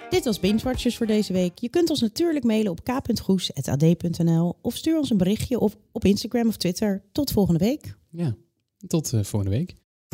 [0.09, 1.59] Dit was Binge voor deze week.
[1.59, 6.47] Je kunt ons natuurlijk mailen op k.goes.ad.nl of stuur ons een berichtje op, op Instagram
[6.47, 7.03] of Twitter.
[7.11, 7.97] Tot volgende week.
[8.09, 8.35] Ja,
[8.87, 9.75] tot eh, volgende week.